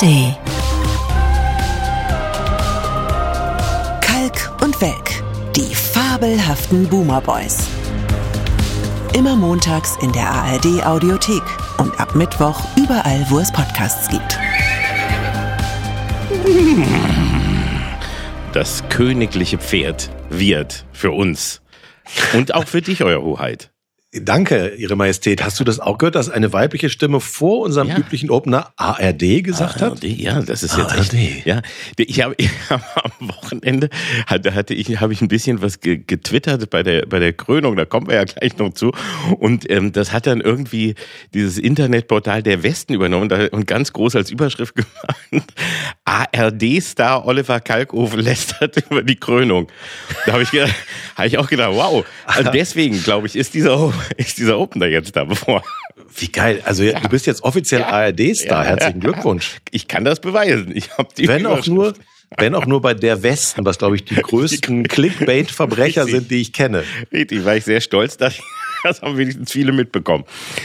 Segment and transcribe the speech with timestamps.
[0.00, 0.34] ARD.
[4.00, 5.22] Kalk und Welk,
[5.54, 7.68] die fabelhaften Boomer Boys.
[9.14, 11.42] Immer montags in der ARD Audiothek
[11.78, 14.38] und ab Mittwoch überall, wo es Podcasts gibt.
[18.52, 21.60] Das königliche Pferd wird für uns
[22.32, 23.70] und auch für dich, Euer Hoheit.
[24.12, 25.40] Danke, Ihre Majestät.
[25.44, 27.96] Hast du das auch gehört, dass eine weibliche Stimme vor unserem Ja.
[27.98, 29.92] üblichen Opener ARD gesagt hat?
[29.92, 31.14] ARD, ja, das ist jetzt ARD.
[31.14, 31.46] echt.
[31.46, 31.62] Ja,
[31.96, 32.34] ich habe
[32.70, 33.88] hab am Wochenende
[34.26, 37.76] hatte, hatte ich habe ich ein bisschen was ge, getwittert bei der bei der Krönung.
[37.76, 38.90] Da kommen wir ja gleich noch zu.
[39.38, 40.96] Und ähm, das hat dann irgendwie
[41.32, 44.74] dieses Internetportal der Westen übernommen und ganz groß als Überschrift
[45.30, 45.54] gemacht:
[46.04, 49.68] ARD-Star Oliver Kalkofen lästert über die Krönung.
[50.26, 50.74] Da habe ich gedacht,
[51.16, 52.04] habe ich auch gedacht, wow.
[52.26, 53.70] Also deswegen glaube ich, ist dieser
[54.16, 55.62] ist dieser Opener jetzt da bevor.
[56.16, 56.60] Wie geil.
[56.64, 58.64] Also du bist jetzt offiziell ARD-Star.
[58.64, 59.58] Herzlichen Glückwunsch.
[59.70, 60.74] Ich kann das beweisen.
[60.74, 61.94] Ich habe die Wenn auch nur,
[62.36, 66.52] wenn auch nur bei der Westen, was glaube ich die größten Clickbait-Verbrecher sind, die ich
[66.52, 66.84] kenne.
[67.12, 68.34] Richtig, war ich sehr stolz, dass
[68.82, 70.24] das haben wenigstens viele mitbekommen.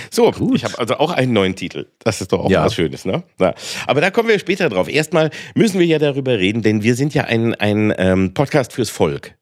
[0.10, 1.88] So, ich habe also auch einen neuen Titel.
[2.00, 2.66] Das ist doch auch Ja.
[2.66, 3.24] was Schönes, ne?
[3.38, 3.54] Na,
[3.88, 4.88] aber da kommen wir später drauf.
[4.88, 8.90] Erstmal müssen wir ja darüber reden, denn wir sind ja ein, ein ähm, Podcast fürs
[8.90, 9.36] Volk.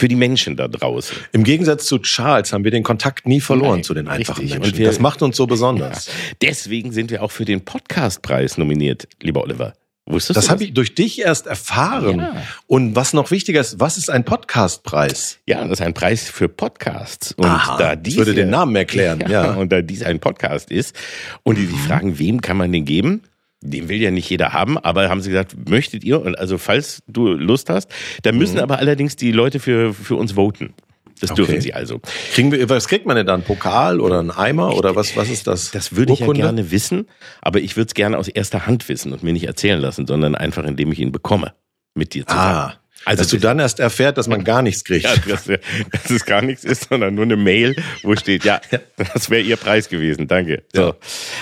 [0.00, 1.14] Für die Menschen da draußen.
[1.32, 4.58] Im Gegensatz zu Charles haben wir den Kontakt nie verloren Nein, zu den einfachen richtig.
[4.60, 4.78] Menschen.
[4.78, 6.08] Wir- das macht uns so besonders.
[6.40, 9.74] Deswegen sind wir auch für den Podcastpreis nominiert, lieber Oliver.
[10.06, 12.18] Wusstest Das habe ich durch dich erst erfahren.
[12.18, 12.42] Ja.
[12.66, 15.38] Und was noch wichtiger ist, was ist ein Podcastpreis?
[15.46, 17.32] Ja, das ist ein Preis für Podcasts.
[17.32, 19.52] Und Aha, da dies würde ja- den Namen erklären, ja.
[19.52, 20.96] Und da dies ein Podcast ist
[21.44, 23.22] und die sich fragen, wem kann man den geben?
[23.62, 26.22] Den will ja nicht jeder haben, aber haben sie gesagt, möchtet ihr?
[26.22, 27.90] Und also falls du Lust hast,
[28.22, 30.72] dann müssen aber allerdings die Leute für, für uns voten.
[31.20, 31.56] Das dürfen Mhm.
[31.56, 31.60] Okay.
[31.60, 32.00] sie also.
[32.32, 33.34] Kriegen wir, was kriegt man denn da?
[33.34, 35.70] Ein Pokal oder ein Eimer oder was, was ist das?
[35.70, 37.06] Das würde ich ja gerne wissen,
[37.42, 40.34] aber ich würde es gerne aus erster Hand wissen und mir nicht erzählen lassen, sondern
[40.34, 41.52] einfach, indem ich ihn bekomme.
[41.94, 42.42] Mit dir zusammen.
[42.46, 45.04] Ah, also dass du dann erst erfährt, dass man gar nichts kriegt.
[45.26, 48.60] Ja, dass, dass es gar nichts ist, sondern nur eine Mail, wo steht, ja,
[48.96, 50.26] das wäre Ihr Preis gewesen.
[50.28, 50.62] Danke.
[50.72, 50.94] So.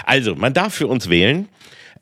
[0.05, 1.49] Also, man darf für uns wählen.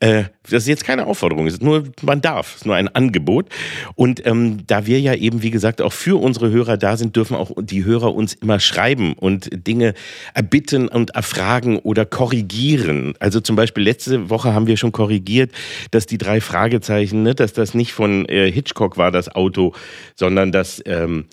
[0.00, 2.88] Äh, Das ist jetzt keine Aufforderung, es ist nur, man darf, es ist nur ein
[2.88, 3.48] Angebot.
[3.94, 7.36] Und ähm, da wir ja eben, wie gesagt, auch für unsere Hörer da sind, dürfen
[7.36, 9.94] auch die Hörer uns immer schreiben und Dinge
[10.34, 13.14] erbitten und erfragen oder korrigieren.
[13.18, 15.52] Also zum Beispiel letzte Woche haben wir schon korrigiert,
[15.90, 19.72] dass die drei Fragezeichen, ne, dass das nicht von äh, Hitchcock war, das Auto,
[20.14, 21.26] sondern dass ähm,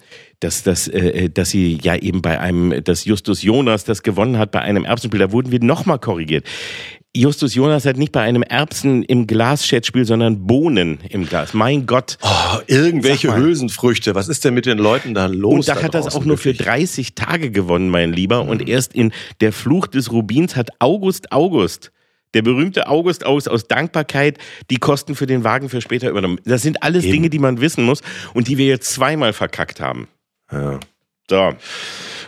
[0.44, 4.52] dass, dass, äh, dass sie ja eben bei einem, dass Justus Jonas das gewonnen hat
[4.52, 5.20] bei einem Erbsenspiel.
[5.20, 6.46] Da wurden wir nochmal korrigiert.
[7.16, 11.54] Justus Jonas hat nicht bei einem Erbsen im Glas-Chat-Spiel, sondern Bohnen im Glas.
[11.54, 12.18] Mein Gott.
[12.24, 13.36] Oh, irgendwelche.
[13.36, 14.16] Hülsenfrüchte.
[14.16, 15.54] Was ist denn mit den Leuten da los?
[15.54, 16.66] Und da hat das auch nur für wirklich?
[16.66, 18.42] 30 Tage gewonnen, mein Lieber.
[18.42, 21.92] Und erst in Der Fluch des Rubins hat August August,
[22.34, 24.40] der berühmte August aus, aus Dankbarkeit,
[24.72, 26.40] die Kosten für den Wagen für später übernommen.
[26.46, 27.14] Das sind alles Eben.
[27.14, 28.02] Dinge, die man wissen muss
[28.34, 30.08] und die wir jetzt zweimal verkackt haben.
[30.52, 30.80] Ja.
[31.30, 31.54] So.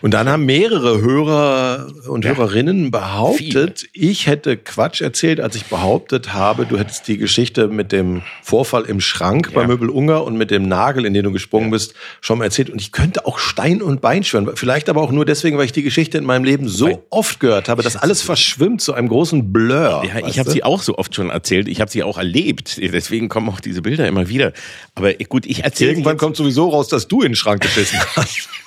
[0.02, 2.36] Und dann haben mehrere Hörer und Ja.
[2.36, 7.92] Hörerinnen behauptet, ich hätte Quatsch erzählt, als ich behauptet habe, du hättest die Geschichte mit
[7.92, 9.68] dem Vorfall im Schrank bei Ja.
[9.68, 12.70] Möbel Unger und mit dem Nagel, in den du gesprungen bist, schon mal erzählt.
[12.70, 14.50] Und ich könnte auch Stein und Bein schwören.
[14.56, 17.42] Vielleicht aber auch nur deswegen, weil ich die Geschichte in meinem Leben so Weil- oft
[17.42, 20.04] gehört habe, dass alles verschwimmt zu einem großen Blur.
[20.06, 21.68] Ja, ich habe sie auch so oft schon erzählt.
[21.68, 22.78] Ich habe sie auch erlebt.
[22.82, 24.54] Deswegen kommen auch diese Bilder immer wieder.
[24.94, 28.48] Aber gut, ich erzähle Irgendwann kommt sowieso raus, dass du in den Schrank geschissen hast.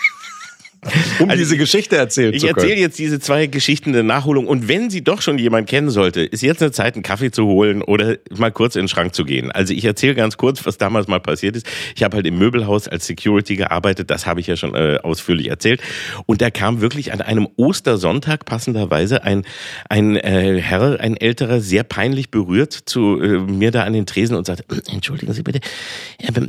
[1.20, 2.58] um Also diese Geschichte erzählen Ich zu können.
[2.58, 6.22] erzähle jetzt diese zwei Geschichten der Nachholung und wenn sie doch schon jemand kennen sollte,
[6.22, 9.24] ist jetzt eine Zeit, einen Kaffee zu holen oder mal kurz in den Schrank zu
[9.24, 9.50] gehen.
[9.50, 11.66] Also ich erzähle ganz kurz, was damals mal passiert ist.
[11.96, 15.48] Ich habe halt im Möbelhaus als Security gearbeitet, das habe ich ja schon äh, ausführlich
[15.48, 15.82] erzählt.
[16.26, 19.44] Und da kam wirklich an einem Ostersonntag passenderweise ein,
[19.88, 24.36] ein äh, Herr, ein älterer, sehr peinlich berührt zu äh, mir da an den Tresen
[24.36, 25.60] und sagte, entschuldigen Sie bitte,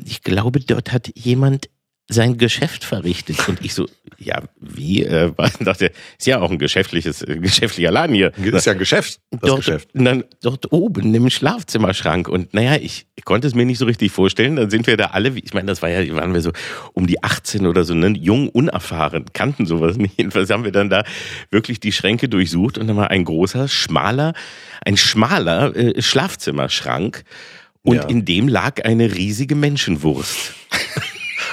[0.06, 1.70] ich glaube, dort hat jemand
[2.12, 3.48] sein Geschäft verrichtet.
[3.48, 3.88] Und ich so,
[4.18, 5.04] ja, wie?
[5.04, 8.32] Äh, dachte, ist ja auch ein geschäftliches, äh, geschäftlicher Laden hier.
[8.32, 9.20] Das ist ja ein Geschäft.
[9.30, 9.90] Das dort, Geschäft.
[9.94, 12.28] und Dann, dort oben im Schlafzimmerschrank.
[12.28, 14.56] Und naja, ich, ich konnte es mir nicht so richtig vorstellen.
[14.56, 16.52] Dann sind wir da alle, wie- ich meine, das war ja, waren wir so
[16.94, 18.10] um die 18 oder so, ne?
[18.18, 20.14] jung, unerfahren, kannten sowas nicht.
[20.18, 21.04] Jedenfalls haben wir dann da
[21.52, 24.34] wirklich die Schränke durchsucht und dann war ein großer, schmaler,
[24.84, 27.24] ein schmaler äh, Schlafzimmerschrank.
[27.82, 28.08] Und Ja.
[28.10, 30.54] in dem lag eine riesige Menschenwurst.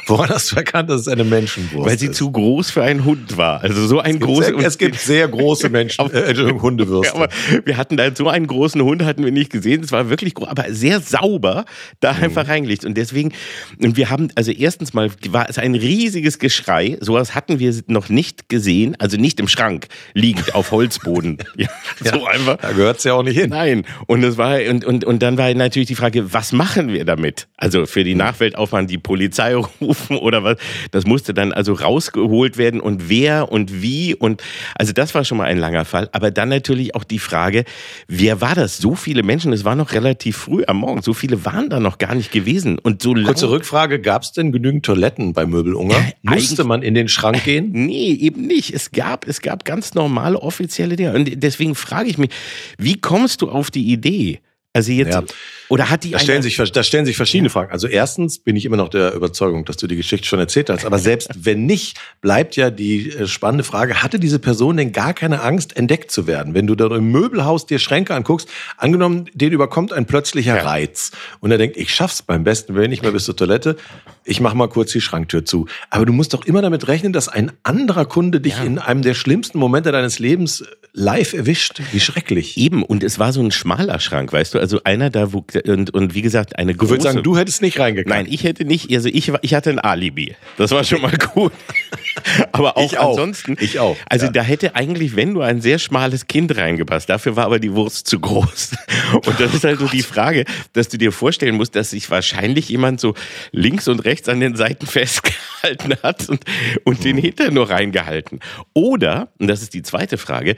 [0.08, 2.14] Woran hast du erkannt, dass es eine Menschenwurst Weil sie ist?
[2.16, 3.60] zu groß für einen Hund war.
[3.62, 4.56] Also so ein großer.
[4.58, 7.06] es gibt sehr große Menschen, äh, Hundewürste.
[7.06, 7.28] Ja, aber
[7.64, 9.82] wir hatten da so einen großen Hund, hatten wir nicht gesehen.
[9.82, 11.64] Es war wirklich groß, aber sehr sauber
[12.00, 12.22] da Mhm.
[12.24, 12.84] einfach reingelegt.
[12.84, 13.32] Und deswegen,
[13.82, 16.96] und wir haben, also erstens mal war es ein riesiges Geschrei.
[17.00, 18.94] Sowas hatten wir noch nicht gesehen.
[18.98, 21.38] Also nicht im Schrank, liegend auf Holzboden.
[21.56, 21.68] ja,
[22.02, 22.56] so einfach.
[22.58, 23.50] Da gehört's ja auch nicht hin.
[23.50, 23.84] Nein.
[24.06, 27.48] Und es war, und, und, und dann war natürlich die Frage, was machen wir damit?
[27.56, 30.56] Also für die Nachwelt aufwand die Polizei rufen oder was?
[30.90, 34.42] Das musste dann also rausgeholt werden und wer und wie und
[34.74, 36.08] also das war schon mal ein langer Fall.
[36.12, 37.64] Aber dann natürlich auch die Frage,
[38.08, 38.78] wer war das?
[38.78, 41.98] So viele Menschen, es war noch relativ früh am Morgen, so viele waren da noch
[41.98, 42.78] gar nicht gewesen.
[42.78, 45.96] Und so Kurze Rückfrage, gab's denn genügend Toiletten bei Möbelunger?
[46.22, 47.70] Musste eigentlich- man in den Schrank gehen?
[47.72, 48.72] Nee, eben nicht.
[48.74, 51.12] Es gab, es gab ganz normale offizielle Dinge.
[51.14, 52.30] Und deswegen frage ich mich,
[52.78, 54.40] wie kommst du auf die Idee?
[54.76, 55.22] Also jetzt, Ja.
[55.70, 57.72] oder hat die Da stellen, sich, da stellen sich verschiedene Fragen.
[57.72, 60.84] Also erstens bin ich immer noch der Überzeugung, dass du die Geschichte schon erzählt hast.
[60.84, 65.14] Aber selbst wenn nicht, bleibt ja die äh, spannende Frage, hatte diese Person denn gar
[65.14, 66.52] keine Angst, entdeckt zu werden?
[66.52, 71.12] Wenn du da im Möbelhaus dir Schränke anguckst, angenommen, den überkommt ein plötzlicher Reiz.
[71.40, 73.76] Und er denkt, ich schaff's beim besten Willen nicht mehr bis zur Toilette.
[74.26, 75.66] Ich mach mal kurz die Schranktür zu.
[75.88, 79.14] Aber du musst doch immer damit rechnen, dass ein anderer Kunde dich in einem der
[79.14, 81.80] schlimmsten Momente deines Lebens live erwischt.
[81.92, 82.56] Wie schrecklich.
[82.56, 85.92] Eben, und es war so ein schmaler Schrank, weißt du, also einer da, wo, und,
[85.94, 86.90] und wie gesagt, eine Du große...
[86.90, 88.24] würdest sagen, du hättest nicht reingegangen.
[88.24, 90.34] Nein, ich hätte nicht, also ich, ich hatte ein Alibi.
[90.56, 91.52] Das war schon mal gut.
[92.52, 93.10] Aber auch, Ich auch.
[93.10, 93.56] ansonsten.
[93.60, 94.32] Ich auch, Also ja.
[94.32, 97.08] da hätte eigentlich, wenn nur ein sehr schmales Kind reingepasst.
[97.10, 98.72] Dafür war aber die Wurst zu groß.
[99.12, 102.70] Und das ist halt so die Frage, dass du dir vorstellen musst, dass sich wahrscheinlich
[102.70, 103.14] jemand so
[103.52, 106.44] links und rechts an den Seiten festgehalten hat und,
[106.84, 108.40] und den Hintern nur reingehalten.
[108.72, 110.56] Oder, und das ist die zweite Frage,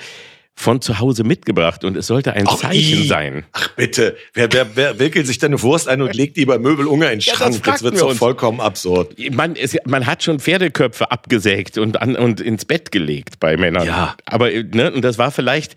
[0.59, 3.07] von zu Hause mitgebracht und es sollte ein Ach, Zeichen i.
[3.07, 3.45] sein.
[3.53, 6.59] Ach bitte, wer, wer, wer wickelt sich denn eine Wurst ein und legt die bei
[6.59, 7.55] Möbelunger in den Ja, das Schrank?
[7.55, 8.19] Jetzt fragten wird's wir doch uns.
[8.19, 9.15] vollkommen absurd.
[9.31, 13.87] Man, es, man hat schon Pferdeköpfe abgesägt und, an, und ins Bett gelegt bei Männern.
[13.87, 14.17] Ja.
[14.27, 15.77] Aber ne, und das war vielleicht,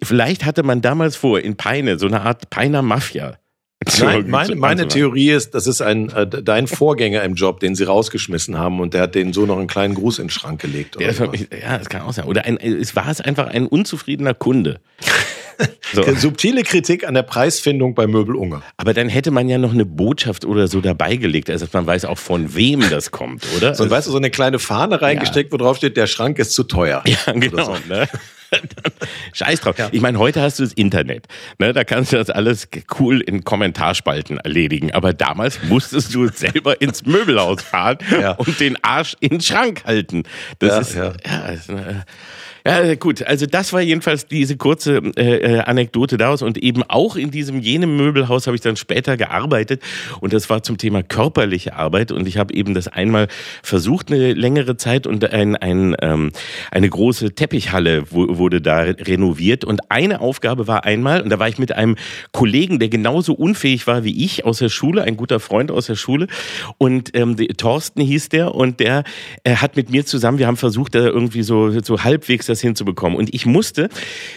[0.00, 3.36] vielleicht hatte man damals vor, in Peine, so eine Art Peiner Mafia.
[3.98, 4.88] Nein, meine, meine.
[4.88, 8.92] Theorie ist, das ist ein äh, dein Vorgänger im Job, den sie rausgeschmissen haben und
[8.92, 10.96] der hat den so noch einen kleinen Gruß in den Schrank gelegt.
[10.96, 11.40] Oder Der, sowas.
[11.62, 12.26] ja, das kann auch sein.
[12.26, 14.80] Oder ein, es war es einfach ein unzufriedener Kunde.
[15.92, 16.02] So.
[16.14, 18.62] Subtile Kritik an der Preisfindung bei Möbelunger.
[18.78, 21.86] Aber dann hätte man ja noch eine Botschaft oder so dabei gelegt, also dass man
[21.86, 23.74] weiß auch von wem das kommt, oder?
[23.74, 26.62] So, weißt du, so eine kleine Fahne reingesteckt, wo drauf steht, der Schrank ist zu
[26.62, 27.02] teuer.
[27.06, 27.76] Ja, genau.
[27.88, 28.08] Ne?
[29.32, 29.76] Scheiß drauf.
[29.92, 31.26] Ich meine, heute hast du das Internet.
[31.58, 31.72] Ne?
[31.72, 32.68] Da kannst du das alles
[32.98, 34.92] cool in Kommentarspalten erledigen.
[34.92, 38.32] Aber damals musstest du selber ins Möbelhaus fahren Ja.
[38.32, 40.24] und den Arsch in den Schrank halten.
[40.58, 41.12] Das Ja, ist ja.
[41.26, 41.94] ja, ist, äh,
[42.66, 43.22] ja, gut.
[43.22, 46.42] Also das war jedenfalls diese kurze äh, äh, Anekdote daraus.
[46.42, 49.82] Und eben auch in diesem jenem Möbelhaus habe ich dann später gearbeitet.
[50.20, 52.12] Und das war zum Thema körperliche Arbeit.
[52.12, 53.28] Und ich habe eben das einmal
[53.62, 55.06] versucht, eine längere Zeit.
[55.06, 56.32] Und ein, ein, ähm,
[56.70, 59.64] eine große Teppichhalle wu- wurde da renoviert.
[59.64, 61.96] Und eine Aufgabe war einmal, und da war ich mit einem
[62.32, 65.96] Kollegen, der genauso unfähig war wie ich aus der Schule, ein guter Freund aus der
[65.96, 66.26] Schule.
[66.78, 68.54] Und ähm, Thorsten hieß der.
[68.54, 69.04] Und der
[69.44, 73.18] äh, hat mit mir zusammen, wir haben versucht, da irgendwie so, so halbwegs das hinzubekommen.
[73.18, 73.88] Und ich musste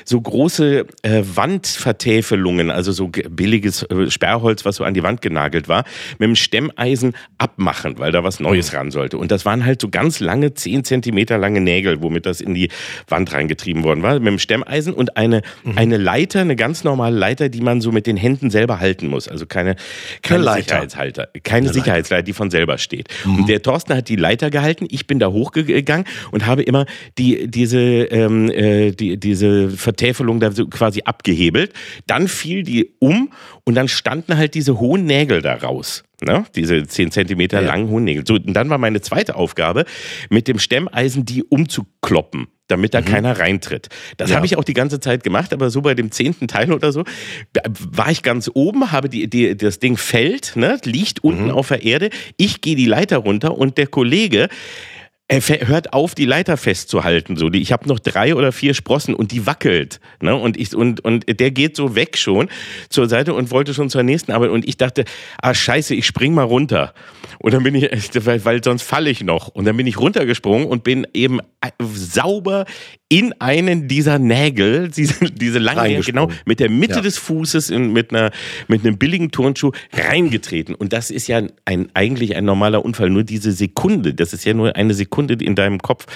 [0.06, 5.22] so große äh, Wandvertäfelungen, also so ge- billiges äh, Sperrholz, was so an die Wand
[5.22, 5.84] genagelt war,
[6.20, 9.18] mit dem Stemmeisen abmachen, weil da was Neues ran sollte.
[9.18, 12.70] Und das waren halt so ganz lange, zehn Zentimeter lange Nägel, womit das in die
[13.08, 15.42] Wand reingetrieben worden war, mit dem Stemmeisen und eine,
[15.76, 19.28] eine Leiter, eine ganz normale Leiter, die man so mit den Händen selber halten muss.
[19.28, 19.76] Also keine,
[20.22, 20.44] keine.
[20.66, 23.10] Sicherheitshalter, keine Sicherheitsleiter, die von selber steht.
[23.26, 26.86] Und der Thorsten hat die Leiter gehalten, ich bin da hochgegangen und habe immer
[27.18, 31.74] die, diese, ähm, äh, die, diese Vertäfelung da so quasi abgehebelt.
[32.08, 33.32] Dann fiel die um
[33.64, 36.04] und dann standen halt diese hohen Nägel da raus.
[36.22, 36.46] Ne?
[36.56, 37.68] Diese 10 Zentimeter Ja.
[37.68, 38.24] langen hohen Nägel.
[38.26, 39.86] So, und dann war meine zweite Aufgabe,
[40.30, 43.90] mit dem Stemmeisen die umzukloppen damit da keiner reintritt.
[44.18, 44.38] Das Ja.
[44.38, 47.04] habe ich auch die ganze Zeit gemacht, aber so bei dem zehnten Teil oder so
[47.92, 51.84] war ich ganz oben, habe die, die das Ding fällt, ne, liegt unten auf der
[51.84, 52.10] Erde.
[52.38, 54.48] Ich gehe die Leiter runter und der Kollege
[55.42, 57.38] hört auf, die Leiter festzuhalten.
[57.38, 60.00] So, die, ich habe noch drei oder vier Sprossen und die wackelt.
[60.22, 60.36] Ne?
[60.36, 62.50] Und ich und und der geht so weg schon
[62.90, 64.50] zur Seite und wollte schon zur nächsten Arbeit.
[64.50, 65.06] Und ich dachte,
[65.42, 66.94] ah Scheiße, ich spring mal runter.
[67.40, 67.84] Und dann bin ich,
[68.26, 69.48] weil, weil sonst falle ich noch.
[69.48, 72.66] Und dann bin ich runtergesprungen und bin eben äh, sauber
[73.14, 77.02] in einen dieser Nägel, diese, diese langen Nägel, genau, mit der Mitte Ja.
[77.02, 78.32] des Fußes in, mit einer
[78.68, 80.74] mit einem billigen Turnschuh reingetreten.
[80.74, 83.12] Und das ist ja ein eigentlich ein normaler Unfall.
[83.12, 86.08] Nur diese Sekunde, das ist ja nur eine Sekunde in deinem Kopf,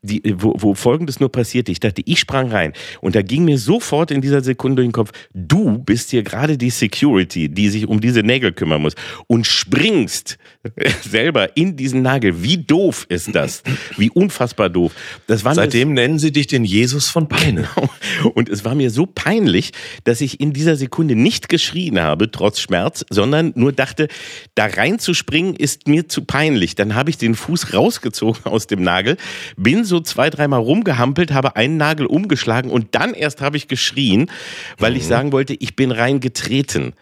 [0.00, 1.70] die, wo, wo Folgendes nur passierte.
[1.72, 2.72] Ich dachte, ich sprang rein
[3.02, 6.56] und da ging mir sofort in dieser Sekunde durch den Kopf: Du bist hier gerade
[6.56, 8.94] die Security, die sich um diese Nägel kümmern muss
[9.26, 10.38] und springst
[11.02, 12.42] selber in diesen Nagel.
[12.42, 13.62] Wie doof ist das?
[13.96, 14.92] Wie unfassbar doof.
[15.26, 17.68] Das war Seitdem nennen sie dich den Jesus von Peine.
[18.34, 19.72] Und es war mir so peinlich,
[20.04, 24.08] dass ich in dieser Sekunde nicht geschrien habe, trotz Schmerz, sondern nur dachte,
[24.54, 26.74] da reinzuspringen ist mir zu peinlich.
[26.74, 29.16] Dann habe ich den Fuß rausgezogen aus dem Nagel,
[29.56, 34.30] bin so zwei, dreimal rumgehampelt, habe einen Nagel umgeschlagen und dann erst habe ich geschrien,
[34.78, 34.96] weil mhm.
[34.98, 36.94] ich sagen wollte, ich bin reingetreten.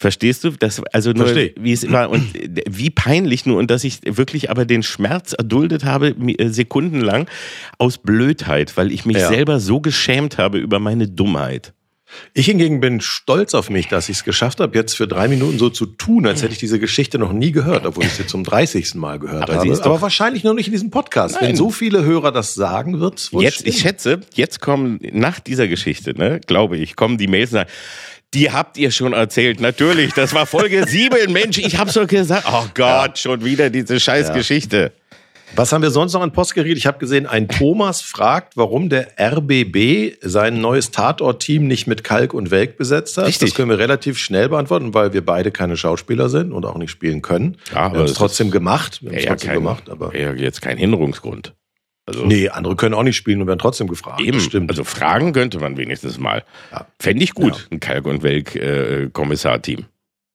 [0.00, 0.50] Verstehst du?
[0.50, 1.54] Das, also nur, Versteh.
[1.58, 2.32] wie es war und
[2.68, 7.28] wie peinlich nur und dass ich wirklich aber den Schmerz erduldet habe, äh, sekundenlang
[7.78, 9.28] aus Blödheit, weil ich mich ja.
[9.28, 11.72] selber so geschämt habe über meine Dummheit.
[12.34, 15.58] Ich hingegen bin stolz auf mich, dass ich es geschafft habe, jetzt für drei Minuten
[15.58, 18.44] so zu tun, als hätte ich diese Geschichte noch nie gehört, obwohl ich sie zum
[18.44, 18.94] 30.
[18.94, 19.84] Mal gehört aber habe.
[19.84, 21.36] Aber wahrscheinlich noch nicht in diesem Podcast.
[21.36, 21.50] Nein.
[21.50, 26.16] Wenn so viele Hörer das sagen, wird Jetzt, ich schätze, jetzt kommen nach dieser Geschichte,
[26.16, 27.70] ne, glaube ich, kommen die Mails sagen,
[28.34, 29.60] die habt ihr schon erzählt.
[29.60, 31.32] Natürlich, das war Folge 7.
[31.32, 32.46] Mensch, ich hab's doch gesagt.
[32.50, 33.16] Oh Gott, ja.
[33.16, 34.92] schon wieder diese scheiß Geschichte.
[35.54, 36.78] Was haben wir sonst noch an Post geredet?
[36.78, 42.34] Ich habe gesehen, ein Thomas fragt, warum der RBB sein neues Tatort-Team nicht mit Kalk
[42.34, 43.26] und Welk besetzt hat.
[43.26, 43.50] Richtig.
[43.50, 46.90] Das können wir relativ schnell beantworten, weil wir beide keine Schauspieler sind und auch nicht
[46.90, 47.56] spielen können.
[47.72, 49.02] Ja, aber wir haben es trotzdem gemacht.
[49.02, 51.54] Wir haben es trotzdem kein, gemacht, aber jetzt kein Hinderungsgrund.
[52.08, 54.22] Also, nee, andere können auch nicht spielen und werden trotzdem gefragt.
[54.22, 54.70] Eben, stimmt.
[54.70, 56.42] Also fragen könnte man wenigstens mal.
[56.72, 56.86] Ja.
[56.98, 57.66] Fände ich gut, ja.
[57.70, 59.84] ein Kalk- und Welk-Kommissar-Team.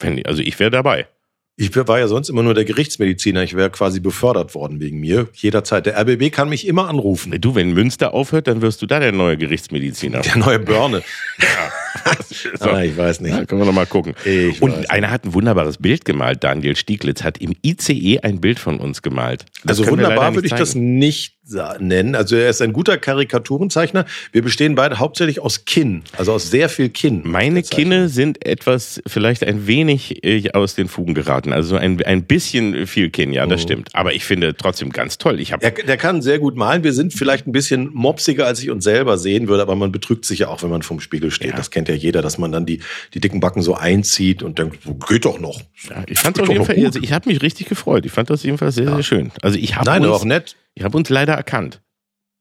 [0.04, 1.08] Äh, also ich wäre dabei.
[1.56, 3.44] Ich war ja sonst immer nur der Gerichtsmediziner.
[3.44, 5.28] Ich wäre quasi befördert worden wegen mir.
[5.34, 5.86] Jederzeit.
[5.86, 7.40] Der RBB kann mich immer anrufen.
[7.40, 10.22] Du, wenn Münster aufhört, dann wirst du da der neue Gerichtsmediziner.
[10.22, 11.04] Der neue Börne.
[11.40, 11.72] ja.
[12.60, 12.66] so.
[12.66, 13.34] ah, ich weiß nicht.
[13.34, 14.16] Ja, können wir noch mal gucken.
[14.26, 16.44] Ich Und einer hat ein wunderbares Bild gemalt.
[16.44, 19.46] Daniel Stieglitz hat im ICE ein Bild von uns gemalt.
[19.64, 21.36] Das also wunderbar würde ich das nicht
[21.80, 22.16] nennen.
[22.16, 24.06] Also er ist ein guter Karikaturenzeichner.
[24.32, 27.22] Wir bestehen beide hauptsächlich aus Kinn, also aus sehr viel Kinn.
[27.26, 31.52] Meine Kinne sind etwas, vielleicht ein wenig äh, aus den Fugen geraten.
[31.52, 33.64] Also ein, ein bisschen viel Kinn, ja, das mhm.
[33.64, 33.90] stimmt.
[33.94, 35.40] Aber ich finde trotzdem ganz toll.
[35.40, 36.84] Ich er, der kann sehr gut malen.
[36.84, 40.26] Wir sind vielleicht ein bisschen mopsiger, als ich uns selber sehen würde, aber man betrügt
[40.26, 41.52] sich ja auch, wenn man vorm Spiegel steht.
[41.52, 41.58] Ja.
[41.58, 42.82] Das kennt ja jeder, dass man dann die,
[43.14, 45.62] die dicken Backen so einzieht und denkt, geht doch noch.
[45.90, 48.06] Ja, ich fand auf jeden Fall, also ich habe mich richtig gefreut.
[48.06, 48.96] Ich fand das jedenfalls sehr, ja.
[48.96, 49.32] sehr schön.
[49.42, 50.56] Also ich habe Nein, uns, auch nett.
[50.76, 51.82] Ich habe uns leider erkannt.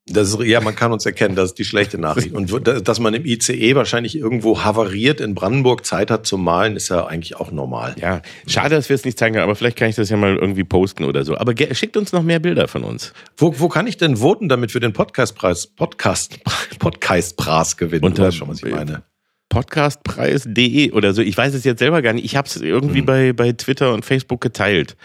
[0.05, 2.33] Das ist, ja, man kann uns erkennen, das ist die schlechte Nachricht.
[2.33, 6.89] Und dass man im ICE wahrscheinlich irgendwo havariert in Brandenburg Zeit hat zum Malen, ist
[6.89, 7.95] ja eigentlich auch normal.
[8.01, 10.35] Ja, schade, dass wir es nicht zeigen können, aber vielleicht kann ich das ja mal
[10.35, 11.37] irgendwie posten oder so.
[11.37, 13.13] Aber schickt uns noch mehr Bilder von uns.
[13.37, 16.37] Wo, wo kann ich denn voten, damit wir den Podcastpreis, Podcast,
[16.79, 18.03] Podcastpreis gewinnen?
[18.03, 19.03] Unter, du weißt schon, was ich meine.
[19.49, 21.21] Podcastpreis.de oder so.
[21.21, 22.25] Ich weiß es jetzt selber gar nicht.
[22.25, 23.05] Ich habe es irgendwie hm.
[23.05, 24.95] bei, bei Twitter und Facebook geteilt.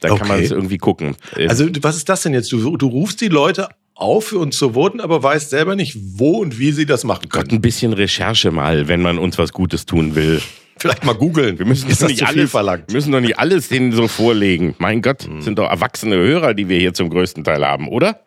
[0.00, 0.18] Da okay.
[0.18, 1.16] kann man es irgendwie gucken.
[1.48, 2.52] Also was ist das denn jetzt?
[2.52, 6.38] Du, du rufst die Leute auf für uns zu voten, aber weißt selber nicht, wo
[6.38, 7.44] und wie sie das machen können.
[7.44, 10.42] Gott, ein bisschen Recherche mal, wenn man uns was Gutes tun will.
[10.78, 11.58] Vielleicht mal googeln.
[11.58, 12.92] Wir müssen doch nicht alles verlangt.
[12.92, 14.74] müssen doch nicht alles denen so vorlegen.
[14.78, 15.40] Mein Gott, hm.
[15.40, 18.20] sind doch erwachsene Hörer, die wir hier zum größten Teil haben, oder?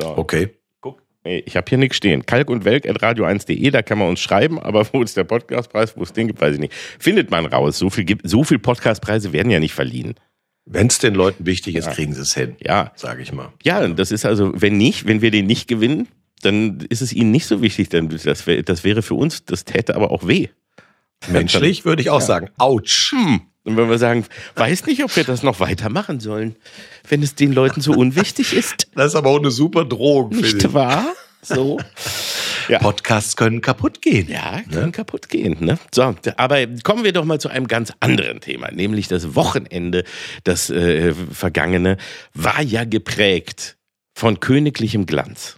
[0.00, 0.16] So.
[0.16, 0.55] Okay.
[1.26, 2.24] Nee, ich habe hier nichts stehen.
[2.24, 5.96] Kalk und Welk at radio1.de, da kann man uns schreiben, aber wo ist der Podcastpreis,
[5.96, 6.72] wo es den gibt, weiß ich nicht.
[6.72, 7.78] Findet man raus.
[7.78, 10.14] So viel, gibt, so viel Podcastpreise werden ja nicht verliehen.
[10.66, 11.92] Wenn es den Leuten wichtig ist, ja.
[11.92, 12.54] kriegen sie es hin.
[12.60, 12.92] Ja.
[12.94, 13.52] Sage ich mal.
[13.64, 16.06] Ja, das ist also, wenn nicht, wenn wir den nicht gewinnen,
[16.42, 17.88] dann ist es ihnen nicht so wichtig.
[17.88, 20.46] Denn das, wär, das wäre für uns, das täte aber auch weh.
[21.26, 22.26] Menschlich würde ich auch ja.
[22.26, 23.10] sagen, ouch.
[23.10, 23.40] Hm.
[23.66, 26.54] Und wenn wir sagen, weiß nicht, ob wir das noch weitermachen sollen,
[27.08, 28.88] wenn es den Leuten so unwichtig ist.
[28.96, 30.30] Das ist aber auch eine super Drohung.
[30.30, 31.04] Nicht wahr?
[31.42, 31.78] So.
[32.68, 32.78] Ja.
[32.78, 34.28] Podcasts können kaputt gehen.
[34.28, 34.92] Ja, können ne?
[34.92, 35.56] kaputt gehen.
[35.60, 35.78] Ne?
[35.92, 40.04] So, aber kommen wir doch mal zu einem ganz anderen Thema, nämlich das Wochenende,
[40.44, 41.98] das äh, vergangene,
[42.32, 43.76] war ja geprägt
[44.14, 45.56] von königlichem Glanz.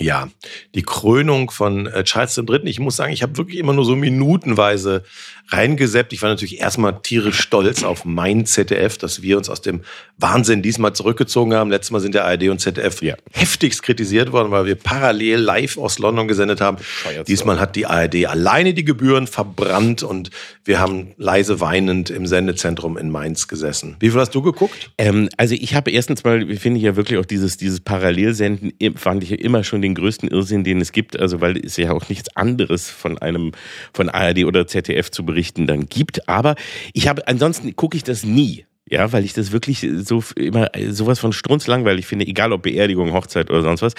[0.00, 0.28] Ja,
[0.74, 2.62] die Krönung von äh, Charles III.
[2.64, 5.04] Ich muss sagen, ich habe wirklich immer nur so minutenweise
[5.48, 6.12] reingeseppt.
[6.12, 9.82] Ich war natürlich erstmal tierisch stolz auf mein ZDF, dass wir uns aus dem
[10.18, 11.70] Wahnsinn diesmal zurückgezogen haben.
[11.70, 13.14] Letztes Mal sind der ARD und ZDF ja.
[13.32, 16.78] heftigst kritisiert worden, weil wir parallel live aus London gesendet haben.
[17.26, 20.30] Diesmal hat die ARD alleine die Gebühren verbrannt und
[20.64, 23.96] wir haben leise weinend im Sendezentrum in Mainz gesessen.
[24.00, 24.90] Wie viel hast du geguckt?
[24.98, 29.22] Ähm, also ich habe erstens mal, finde ich ja wirklich auch dieses, dieses Parallelsenden, fand
[29.22, 31.18] ich ja immer schon den größten Irrsinn, den es gibt.
[31.18, 33.52] Also weil es ja auch nichts anderes von einem,
[33.92, 35.33] von ARD oder ZDF zu berichten
[35.66, 36.28] dann gibt.
[36.28, 36.54] Aber
[36.92, 38.64] ich habe, ansonsten gucke ich das nie.
[38.90, 43.48] Ja, weil ich das wirklich so immer sowas von strunzlangweilig finde, egal ob Beerdigung, Hochzeit
[43.48, 43.94] oder sonst was.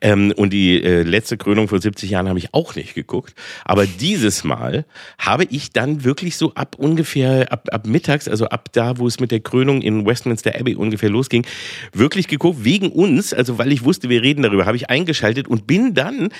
[0.00, 3.34] Ähm, und die äh, letzte Krönung vor 70 Jahren habe ich auch nicht geguckt.
[3.66, 4.86] Aber dieses Mal
[5.18, 9.20] habe ich dann wirklich so ab ungefähr, ab, ab mittags, also ab da, wo es
[9.20, 11.44] mit der Krönung in Westminster Abbey ungefähr losging,
[11.92, 15.66] wirklich geguckt, wegen uns, also weil ich wusste, wir reden darüber, habe ich eingeschaltet und
[15.66, 16.30] bin dann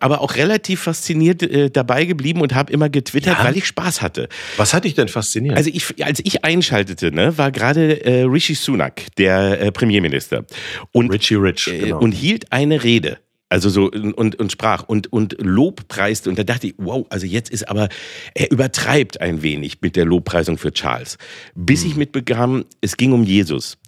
[0.00, 3.44] aber auch relativ fasziniert äh, dabei geblieben und habe immer getwittert, Ja?
[3.44, 4.28] weil ich Spaß hatte.
[4.56, 5.56] Was hat dich denn fasziniert?
[5.56, 10.44] Also ich, als ich einschaltete, ne, war gerade äh, Rishi Sunak, der äh, Premierminister,
[10.92, 11.98] und Richie Rich, äh, genau.
[11.98, 13.18] und hielt eine Rede.
[13.48, 16.28] Also so und, und sprach und, und Lob preiste.
[16.28, 17.88] Und da dachte ich, wow, also jetzt ist aber,
[18.34, 21.16] er übertreibt ein wenig mit der Lobpreisung für Charles.
[21.54, 21.90] Bis Hm.
[21.90, 23.78] ich mitbekam, es ging um Jesus.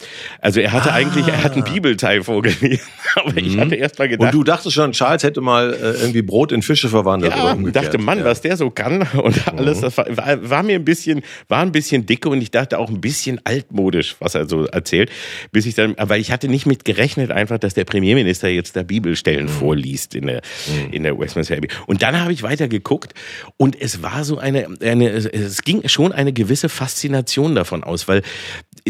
[0.41, 0.73] Also er Ah.
[0.75, 2.79] hatte eigentlich, er hat einen Bibelteil vorgelesen.
[3.17, 6.23] Aber ich hatte erst mal und gedacht, du dachtest schon, Charles hätte mal äh, irgendwie
[6.23, 8.25] Brot in Fische verwandelt ja, oder und dachte, Mann, ja.
[8.25, 10.07] was der so kann und alles, das war,
[10.49, 14.15] war, mir ein bisschen, war ein bisschen dicke und ich dachte auch ein bisschen altmodisch,
[14.21, 15.11] was er so erzählt,
[15.51, 18.85] bis ich dann, weil ich hatte nicht mit gerechnet einfach, dass der Premierminister jetzt da
[18.85, 19.53] Bibelstellen Mhm.
[19.53, 20.43] vorliest in der,
[20.91, 21.69] in der Westminster Abbey.
[21.87, 23.15] Und dann habe ich weiter geguckt
[23.57, 28.23] und es war so eine, eine, es ging schon eine gewisse Faszination davon aus, weil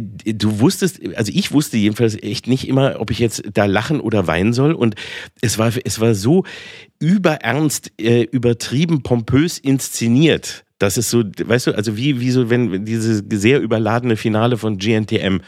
[0.00, 4.26] du wusstest, also ich wusste jedenfalls echt nicht immer, ob ich jetzt da lachen oder
[4.26, 4.72] weinen soll.
[4.72, 4.94] Und
[5.40, 6.44] es war, es war so
[6.98, 10.64] überernst, äh, übertrieben, pompös inszeniert.
[10.78, 14.78] Das ist so, weißt du, also wie, wie so, wenn diese sehr überladene Finale von
[14.78, 15.40] GNTM.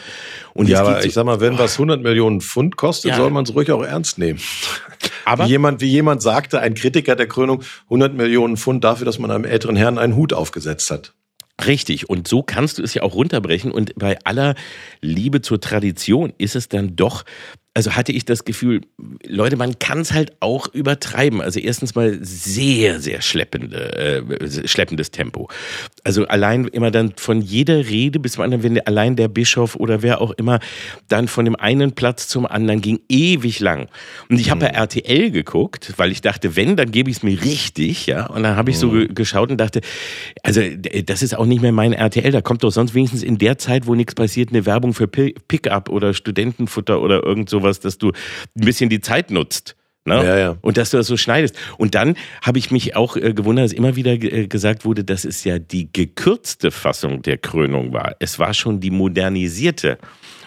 [0.54, 3.16] Und Ja, aber geht so- ich sag mal, wenn was 100 Millionen Pfund kostet, Ja.
[3.16, 4.40] soll man es ruhig auch ernst nehmen.
[5.25, 9.18] Aber- wie jemand, wie jemand sagte, ein Kritiker der Krönung, 100 Millionen Pfund dafür, dass
[9.20, 11.14] man einem älteren Herrn einen Hut aufgesetzt hat.
[11.64, 12.08] Richtig.
[12.08, 13.70] Und so kannst du es ja auch runterbrechen.
[13.70, 14.54] Und bei aller
[15.02, 17.25] Liebe zur Tradition ist es dann doch,
[17.73, 18.81] also hatte ich das Gefühl,
[19.25, 21.41] Leute, man kann es halt auch übertreiben.
[21.41, 25.49] Also erstens mal sehr, sehr schleppende, äh, schleppendes Tempo.
[26.03, 30.03] Also allein immer dann von jeder Rede bis man dann, wenn allein der Bischof oder
[30.03, 30.59] wer auch immer
[31.07, 33.89] dann von dem einen Platz zum anderen ging, ewig lang.
[34.29, 37.41] Und ich habe bei RTL geguckt, weil ich dachte, wenn, dann gebe ich es mir
[37.41, 38.27] richtig, ja.
[38.27, 39.81] Und dann habe ich so ge geschaut und dachte,
[40.43, 42.33] also d- das ist auch nicht mehr mein RTL.
[42.33, 45.35] Da kommt doch sonst wenigstens in der Zeit, wo nichts passiert, eine Werbung für Pi-
[45.47, 49.76] Pickup oder Studentenfutter oder irgend sowas, dass du ein bisschen die Zeit nutzt.
[50.07, 50.14] Ne?
[50.14, 50.57] Ja, ja.
[50.62, 51.55] Und dass du das so schneidest.
[51.76, 55.25] Und dann habe ich mich auch äh, gewundert, dass immer wieder äh, gesagt wurde, dass
[55.25, 58.17] es ja die gekürzte Fassung der Krönung war.
[58.19, 59.99] Es war schon die modernisierte.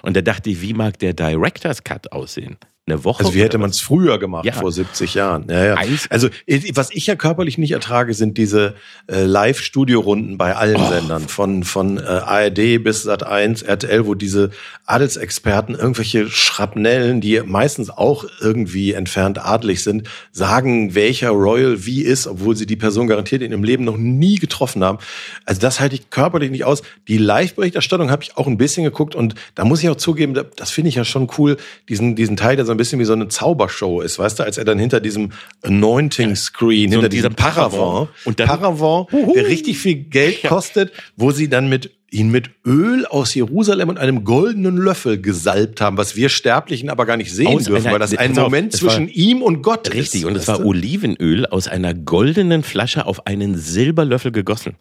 [0.02, 2.58] Und da dachte ich, wie mag der Director's Cut aussehen?
[2.86, 3.24] Eine Woche?
[3.24, 4.52] Also wie hätte man es früher gemacht, Ja.
[4.52, 5.46] vor 70 Jahren.
[5.50, 5.76] Ja, ja.
[6.10, 8.76] Also ich- was ich ja körperlich nicht ertrage, sind diese
[9.08, 10.90] äh, Live-Studio-Runden bei allen Oh.
[10.90, 14.50] Sendern, von, von äh, ARD bis Sat1, RTL, wo diese
[14.86, 22.28] Adelsexperten irgendwelche Schrapnellen, die meistens auch irgendwie entfernt adelig sind, sagen, welcher Royal wie ist,
[22.28, 24.98] obwohl sie die Person garantiert in ihrem Leben noch nie getroffen haben.
[25.46, 26.82] Also das halte ich körperlich nicht aus.
[27.08, 30.44] Die Live-Berichterstattung habe ich auch ein bisschen geguckt und da muss ich auch zugeben, da-
[30.58, 31.56] das finde ich ja schon cool,
[31.88, 34.66] diesen, diesen Teil, der ein bisschen wie so eine Zaubershow ist, weißt du, als er
[34.66, 35.32] dann hinter diesem
[35.62, 41.92] Anointing-Screen, So hinter diesem Paravent, Paravent, der richtig viel Geld kostet, wo sie dann mit
[42.14, 47.06] ihn mit Öl aus Jerusalem und einem goldenen Löffel gesalbt haben, was wir Sterblichen aber
[47.06, 49.42] gar nicht sehen Aus dürfen, einer- weil das ein pass auf, Moment war- zwischen ihm
[49.42, 49.96] und Gott ist.
[49.96, 50.64] Richtig, und es war?
[50.66, 54.76] Olivenöl aus einer goldenen Flasche auf einen Silberlöffel gegossen.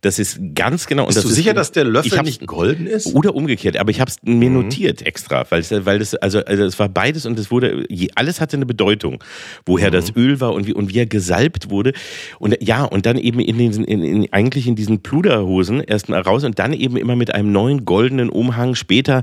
[0.00, 1.06] Das ist ganz genau.
[1.06, 3.14] Bist du sicher, dass der Löffel nicht golden ist?
[3.14, 6.64] Oder umgekehrt, aber ich habe es mir notiert extra, weil es, weil das also also
[6.64, 9.22] es war beides und es wurde alles hatte eine Bedeutung,
[9.66, 11.92] woher das Öl war und wie und wie er gesalbt wurde
[12.38, 16.20] und ja und dann eben in diesen in, in, eigentlich in diesen Pluderhosen erst mal
[16.20, 19.22] raus und dann eben immer mit einem neuen goldenen Umhang später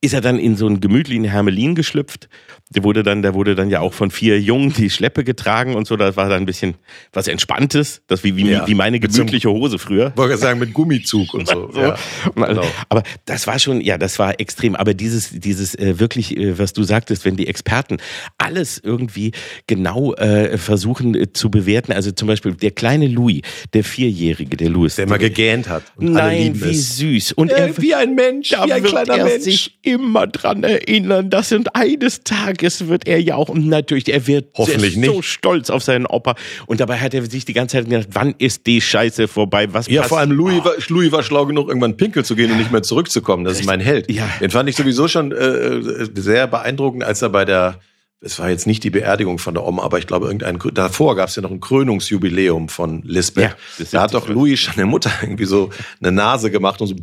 [0.00, 2.28] ist er dann in so einen gemütlichen Hermelin geschlüpft.
[2.70, 5.86] Der wurde dann, der wurde dann ja auch von vier Jungen die Schleppe getragen und
[5.86, 5.96] so.
[5.96, 6.74] Das war dann ein bisschen
[7.14, 8.66] was Entspanntes, das wie, wie, Ja.
[8.68, 10.12] wie meine gemütliche Hose früher.
[10.16, 11.70] Wollte sagen, mit Gummizug und so.
[11.78, 11.80] So.
[11.80, 11.96] Ja,
[12.34, 12.64] genau.
[12.88, 14.74] Aber das war schon, ja, das war extrem.
[14.76, 17.98] Aber dieses, dieses äh, wirklich, äh, was du sagtest, wenn die Experten
[18.36, 19.32] alles irgendwie
[19.66, 21.92] genau äh, versuchen äh, zu bewerten.
[21.92, 23.40] Also zum Beispiel der kleine Louis,
[23.72, 24.96] der Vierjährige, der Louis.
[24.96, 25.84] Der immer gegähnt hat.
[25.96, 26.96] und alle Nein, lieben wie es.
[26.96, 27.32] süß.
[27.32, 29.42] Und Ja, er, wie ein Mensch, wie ein kleiner er Mensch.
[29.44, 32.57] sich immer dran erinnern, dass und eines Tages
[32.88, 35.24] wird er ja auch, und natürlich, er wird Hoffentlich er ist so nicht.
[35.28, 36.34] stolz auf seinen Opa.
[36.66, 39.72] Und dabei hat er sich die ganze Zeit gedacht, wann ist die Scheiße vorbei?
[39.72, 40.64] Was Ja, passt- vor allem Louis, Oh.
[40.66, 43.44] war, Louis war schlau genug, irgendwann pinkel zu gehen und nicht mehr zurückzukommen.
[43.44, 44.10] Das ist mein Held.
[44.10, 44.28] Ja.
[44.40, 45.80] Den fand ich sowieso schon äh,
[46.14, 47.78] sehr beeindruckend, als er bei der,
[48.20, 51.28] es war jetzt nicht die Beerdigung von der Oma, aber ich glaube, irgendein, davor gab
[51.28, 53.54] es ja noch ein Krönungsjubiläum von Lisbeth.
[53.78, 55.70] Ja, da hat doch Louis schon der Mutter irgendwie so
[56.02, 56.96] eine Nase gemacht und so,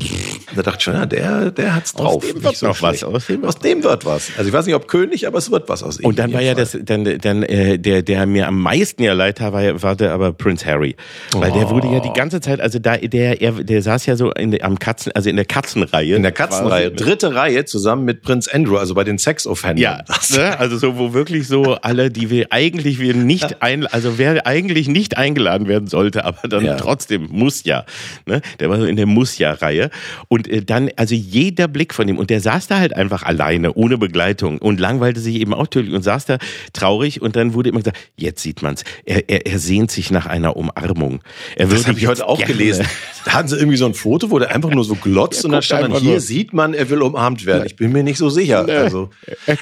[0.55, 2.21] da dachte ich schon, ja, der, der hat's drauf.
[2.21, 4.31] dem Nicht wird noch was, aus dem wird aus dem wird was.
[4.37, 6.05] Also ich weiß nicht, ob König, aber es wird was aus ihm.
[6.05, 9.37] Und dann war ja das, dann, dann äh, der, der mir am meisten ja leid
[9.37, 10.97] tat, war, war der aber Prince Harry,
[11.33, 14.31] weil der wurde ja die ganze Zeit, also da der, er, der saß ja so
[14.33, 16.17] in der, am Katzen, also in der Katzenreihe.
[16.17, 19.77] in der Katzenreihe, dritte Reihe zusammen mit Prinz Andrew, also bei den Sexoffendern.
[19.81, 20.03] Ja,
[20.35, 20.59] ne?
[20.59, 24.45] also so, wo, wo wirklich so alle, die wir eigentlich wir nicht ein, also wer
[24.47, 26.75] eigentlich nicht eingeladen werden sollte, aber dann Ja.
[26.77, 27.85] trotzdem muss ja,
[28.25, 28.41] ne?
[28.59, 29.89] Der war so in der muss ja Reihe
[30.27, 33.73] und äh, dann also jeder Blick von ihm und der saß da halt einfach alleine
[33.73, 36.37] ohne Begleitung und langweilte sich eben auch tödlich und saß da
[36.73, 40.25] traurig und dann wurde immer gesagt, jetzt sieht man's, er, er, er sehnt sich nach
[40.25, 41.21] einer Umarmung.
[41.55, 42.85] Er Das habe ich heute auch gerne- gelesen.
[43.25, 45.57] Da hatten sie irgendwie so ein Foto, wo der einfach nur so glotzt und da
[45.57, 47.65] guckt stand dann, hier sieht man, er will umarmt werden.
[47.65, 48.65] Ich bin mir nicht so sicher.
[48.67, 49.09] Also,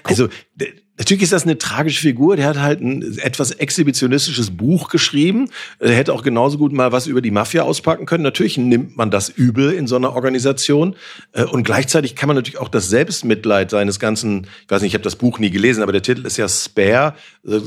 [0.04, 0.28] also
[0.98, 2.36] natürlich ist das eine tragische Figur.
[2.36, 5.50] Der hat halt ein etwas exhibitionistisches Buch geschrieben.
[5.80, 8.24] Er hätte auch genauso gut mal was über die Mafia auspacken können.
[8.24, 10.96] Natürlich nimmt man das übel in so einer Organisation.
[11.32, 14.96] Äh, Und gleichzeitig kann man natürlich auch das Selbstmitleid seines ganzen, ich weiß nicht, ich
[14.96, 17.16] habe das Buch nie gelesen, aber der Titel ist ja Spare,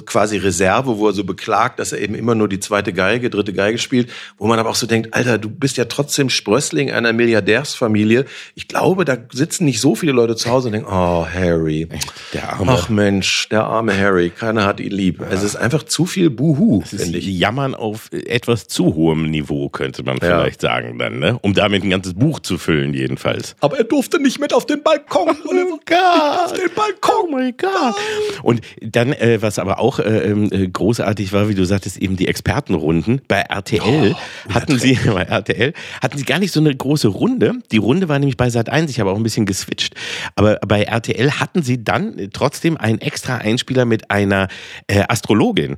[0.07, 3.53] quasi Reserve, wo er so beklagt, dass er eben immer nur die zweite Geige, dritte
[3.53, 7.12] Geige spielt, wo man aber auch so denkt, Alter, du bist ja trotzdem Sprössling einer
[7.12, 8.25] Milliardärsfamilie.
[8.55, 11.89] Ich glaube, da sitzen nicht so viele Leute zu Hause und denken, oh, Harry.
[12.33, 12.73] Der Arme.
[12.73, 13.15] Ach Mensch,
[13.50, 15.22] der arme Harry, keiner hat ihn lieb.
[15.31, 17.26] Es ist einfach zu viel Buhu, finde ich.
[17.26, 21.38] Jammern auf etwas zu hohem Niveau, könnte man vielleicht sagen dann, ne?
[21.42, 23.57] Um damit ein ganzes Buch zu füllen, jedenfalls.
[23.61, 25.37] Aber er durfte nicht mit auf den Balkon.
[25.68, 26.44] Oh Gott.
[26.44, 27.16] Auf den Balkon.
[27.16, 27.94] Oh my God.
[28.42, 32.16] Und dann, äh, was aber auch äh, ähm, äh, großartig war, wie du sagtest, eben
[32.16, 33.20] die Expertenrunden.
[33.26, 34.14] Bei RTL
[34.48, 37.55] hatten sie, bei RTL hatten sie gar nicht so eine große Runde.
[37.72, 39.94] Die Runde war nämlich bei Sat 1, ich habe auch ein bisschen geswitcht.
[40.35, 44.49] Aber bei RTL hatten sie dann trotzdem einen extra Einspieler mit einer
[44.87, 45.77] äh, Astrologin.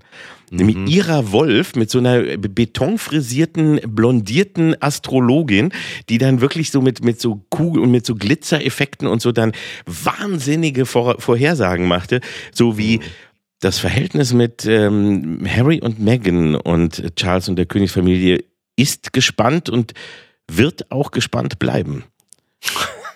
[0.51, 5.73] Nämlich Ira Wolf mit so einer betonfrisierten, blondierten Astrologin,
[6.09, 9.53] die dann wirklich so mit, mit so Kugel und mit so Glitzereffekten und so dann
[9.85, 12.21] wahnsinnige Vor Vorhersagen machte,
[12.53, 13.01] so wie
[13.61, 18.45] das Verhältnis mit ähm, Harry und Meghan und Charles und der Königsfamilie
[18.77, 19.93] ist gespannt und
[20.51, 22.05] wird auch gespannt bleiben.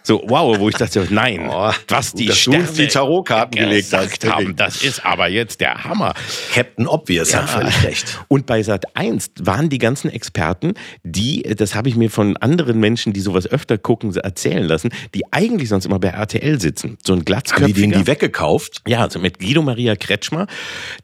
[0.05, 4.25] So, wow, wo ich dachte, nein, Oh, was die Sterne die Tarotkarten gelegt hast.
[4.29, 6.15] haben, das ist aber jetzt der Hammer.
[6.53, 8.19] Captain Obvious hat völlig recht.
[8.29, 12.81] Und bei Sat 1 waren die ganzen Experten, die, das habe ich mir von anderen
[12.81, 16.99] Menschen, die sowas öfter gucken, erzählen lassen, die eigentlich sonst immer bei RTL sitzen.
[17.05, 17.67] So ein Haben glatzköpfiger.
[17.75, 18.83] die denen die weggekauft?
[18.87, 20.47] Ja, also mit Guido Maria Kretschmer,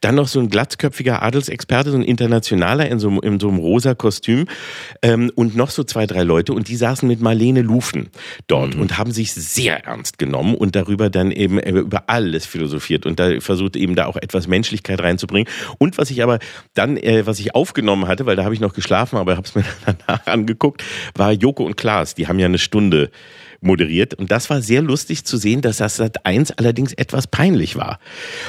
[0.01, 3.59] dann noch so ein glatzköpfiger Adelsexperte, so ein internationaler in so, einem- in so einem
[3.59, 4.47] rosa Kostüm
[5.03, 8.09] ähm, und noch so zwei, drei Leute und die saßen mit Marlene Lufen
[8.49, 13.05] dort und haben sich sehr ernst genommen und darüber dann eben äh, über alles philosophiert
[13.05, 15.53] und da versucht eben da auch etwas Menschlichkeit reinzubringen.
[15.79, 16.38] Und was ich aber
[16.74, 19.55] dann, äh, was ich aufgenommen hatte, weil da habe ich noch geschlafen, aber habe es
[19.55, 19.64] mir
[20.07, 20.83] danach angeguckt,
[21.14, 22.14] war Joko und Klaas.
[22.14, 23.11] Die haben ja eine Stunde
[23.61, 24.14] moderiert.
[24.14, 27.99] Und das war sehr lustig zu sehen, dass das Sat 1 allerdings etwas peinlich war.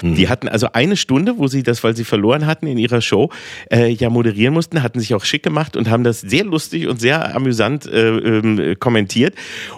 [0.01, 3.29] Die hatten also eine Stunde, wo sie das, weil sie verloren hatten in ihrer Show,
[3.71, 6.99] äh, ja moderieren mussten, hatten sich auch schick gemacht und haben das sehr lustig und
[6.99, 9.33] sehr amüsant äh, ähm, kommentiert.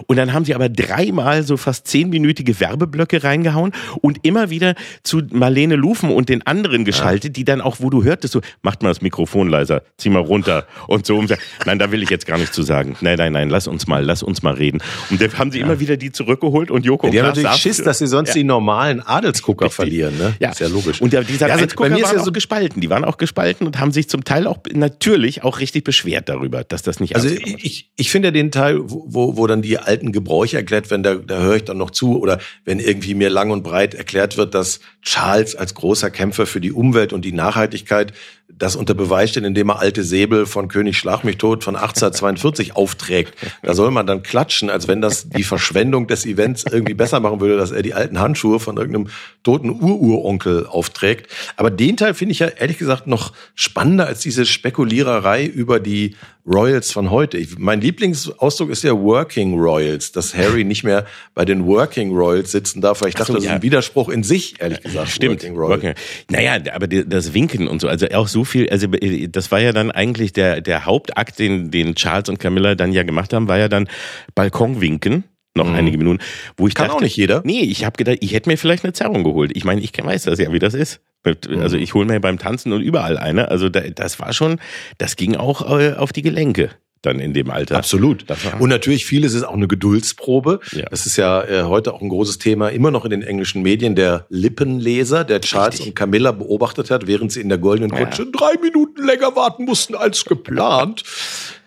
[0.06, 5.22] Und dann haben sie aber dreimal so fast zehnminütige Werbeblöcke reingehauen und immer wieder zu
[5.30, 8.90] Marlene Lufen und den anderen geschaltet, die dann auch, wo du hörtest, so, macht mal
[8.90, 11.16] das Mikrofon leiser, zieh mal runter und so.
[11.16, 12.96] Und nein, da will ich jetzt gar nicht zu sagen.
[13.00, 14.82] Nein, nein, nein, lass uns mal, lass uns mal reden.
[15.10, 17.76] Und dann haben sie immer wieder die zurückgeholt und Joko Die haben natürlich saß- Schiss,
[17.78, 18.34] dass sie sonst Ja.
[18.34, 20.34] die normalen Adelsgucker verlieren, ne?
[20.40, 20.50] Ja.
[20.50, 21.00] Ist ja logisch.
[21.00, 22.80] Und dieser Ja, also bei mir ist ja so gespalten.
[22.80, 26.64] Die waren auch gespalten und haben sich zum Teil auch natürlich auch richtig beschwert darüber,
[26.64, 29.78] dass das nicht Also ich, ich, finde ja den Teil, wo, wo- wo dann die
[29.78, 32.20] alten Gebräuche erklärt werden, da, da höre ich dann noch zu.
[32.20, 36.60] Oder wenn irgendwie mir lang und breit erklärt wird, dass Charles als großer Kämpfer für
[36.60, 38.12] die Umwelt und die Nachhaltigkeit
[38.62, 42.76] das unter Beweis stellt, indem er alte Säbel von König Schlag mich tot von 1842
[42.76, 43.34] aufträgt.
[43.62, 47.40] Da soll man dann klatschen, als wenn das die Verschwendung des Events irgendwie besser machen
[47.40, 49.08] würde, dass er die alten Handschuhe von irgendeinem
[49.42, 51.28] toten Ururonkel aufträgt.
[51.56, 56.14] Aber den Teil finde ich ja ehrlich gesagt noch spannender als diese Spekuliererei über die
[56.44, 57.38] Royals von heute.
[57.38, 62.50] Ich, mein Lieblingsausdruck ist ja Working Royals, dass Harry nicht mehr bei den Working Royals
[62.50, 63.56] sitzen darf, weil ich dachte, so, das ist ja.
[63.56, 65.08] ein Widerspruch in sich, ehrlich gesagt.
[65.08, 65.42] Stimmt.
[65.42, 65.70] Working Royal.
[65.70, 65.94] Working.
[66.30, 69.90] Naja, aber das Winken und so, also auch so viel, also das war ja dann
[69.92, 73.68] eigentlich der, der Hauptakt, den, den Charles und Camilla dann ja gemacht haben, war ja
[73.68, 73.88] dann
[74.34, 75.24] Balkonwinken.
[75.54, 76.18] Noch einige Minuten,
[76.56, 76.76] wo ich Mhm.
[76.76, 77.42] Kann dachte, auch nicht jeder.
[77.44, 79.52] Nee, ich habe gedacht, ich hätte mir vielleicht eine Zerrung geholt.
[79.54, 81.00] Ich meine, ich weiß das ja, wie das ist.
[81.24, 81.60] Mhm.
[81.60, 83.48] Also ich hole mir beim Tanzen und überall eine.
[83.48, 84.60] Also da, das war schon,
[84.98, 86.70] das ging auch äh, auf die Gelenke
[87.02, 87.76] dann in dem Alter.
[87.76, 88.24] Absolut.
[88.60, 90.60] Und natürlich vieles ist auch eine Geduldsprobe.
[90.70, 90.84] Ja.
[90.88, 93.96] Das ist ja äh, heute auch ein großes Thema, immer noch in den englischen Medien,
[93.96, 95.88] der Lippenleser, der Charles Richtig.
[95.88, 98.04] und Camilla beobachtet hat, während sie in der goldenen Ja.
[98.04, 101.02] Kutsche drei Minuten länger warten mussten als geplant.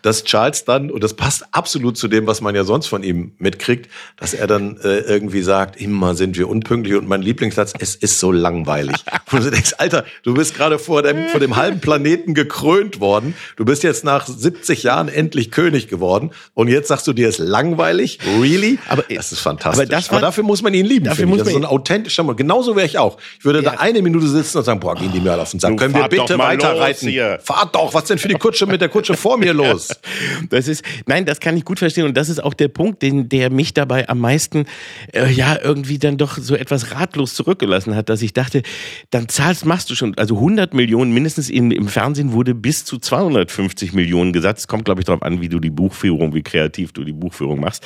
[0.05, 3.33] Dass Charles dann, und das passt absolut zu dem, was man ja sonst von ihm
[3.39, 7.95] mitkriegt, dass er dann äh, irgendwie sagt, immer sind wir unpünktlich und mein Lieblingssatz, es
[7.95, 8.95] ist so langweilig.
[9.29, 13.33] Wo du denkst, Alter, du bist gerade vor dem, vor dem halben Planeten gekrönt worden,
[13.55, 17.39] du bist jetzt nach 70 Jahren endlich König geworden und jetzt sagst du dir, es
[17.39, 18.19] ist langweilig?
[18.39, 18.77] Really?
[18.87, 19.85] Aber- das ist fantastisch.
[19.85, 21.05] aber das war- dafür muss man ihn lieben.
[21.05, 22.35] Dafür muss das ist so man ein authentischer Mann.
[22.35, 23.17] Genauso wäre ich auch.
[23.39, 25.75] Ich würde da eine Minute sitzen und sagen, boah, gehen die mir auf den Sack.
[25.77, 27.09] Können wir bitte weiterreiten?
[27.43, 29.89] Fahrt doch, was denn für die Kutsche mit der Kutsche vor mir los?
[30.49, 32.05] Das ist, nein, das kann ich gut verstehen.
[32.05, 34.65] Und das ist auch der Punkt, den, der mich dabei am meisten,
[35.13, 38.61] äh, ja, irgendwie dann doch so etwas ratlos zurückgelassen hat, dass ich dachte,
[39.09, 42.97] dann zahlst, machst du schon, also 100 Millionen, mindestens in, im Fernsehen wurde bis zu
[42.97, 44.59] 250 Millionen gesagt.
[44.59, 47.59] Es kommt, glaube ich, darauf an, wie du die Buchführung, wie kreativ du die Buchführung
[47.59, 47.85] machst.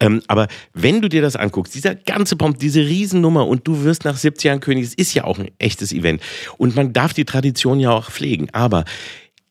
[0.00, 4.04] Ähm, aber wenn du dir das anguckst, dieser ganze Pomp, diese Riesennummer und du wirst
[4.04, 6.22] nach 70 Jahren König, es ist ja auch ein echtes Event.
[6.58, 8.48] Und man darf die Tradition ja auch pflegen.
[8.52, 8.84] Aber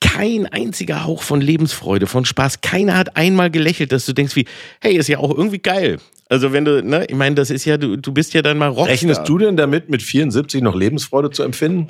[0.02, 2.62] kein einziger Hauch von Lebensfreude, von Spaß.
[2.62, 4.46] Keiner hat einmal gelächelt, dass du denkst wie,
[4.82, 6.00] hey, ist ja auch irgendwie geil.
[6.32, 8.68] Also wenn du, ne, ich meine, das ist ja, du, du bist ja dann mal
[8.68, 8.88] Rockstar.
[8.88, 11.88] Rechnest du denn damit, mit 74 noch Lebensfreude zu empfinden?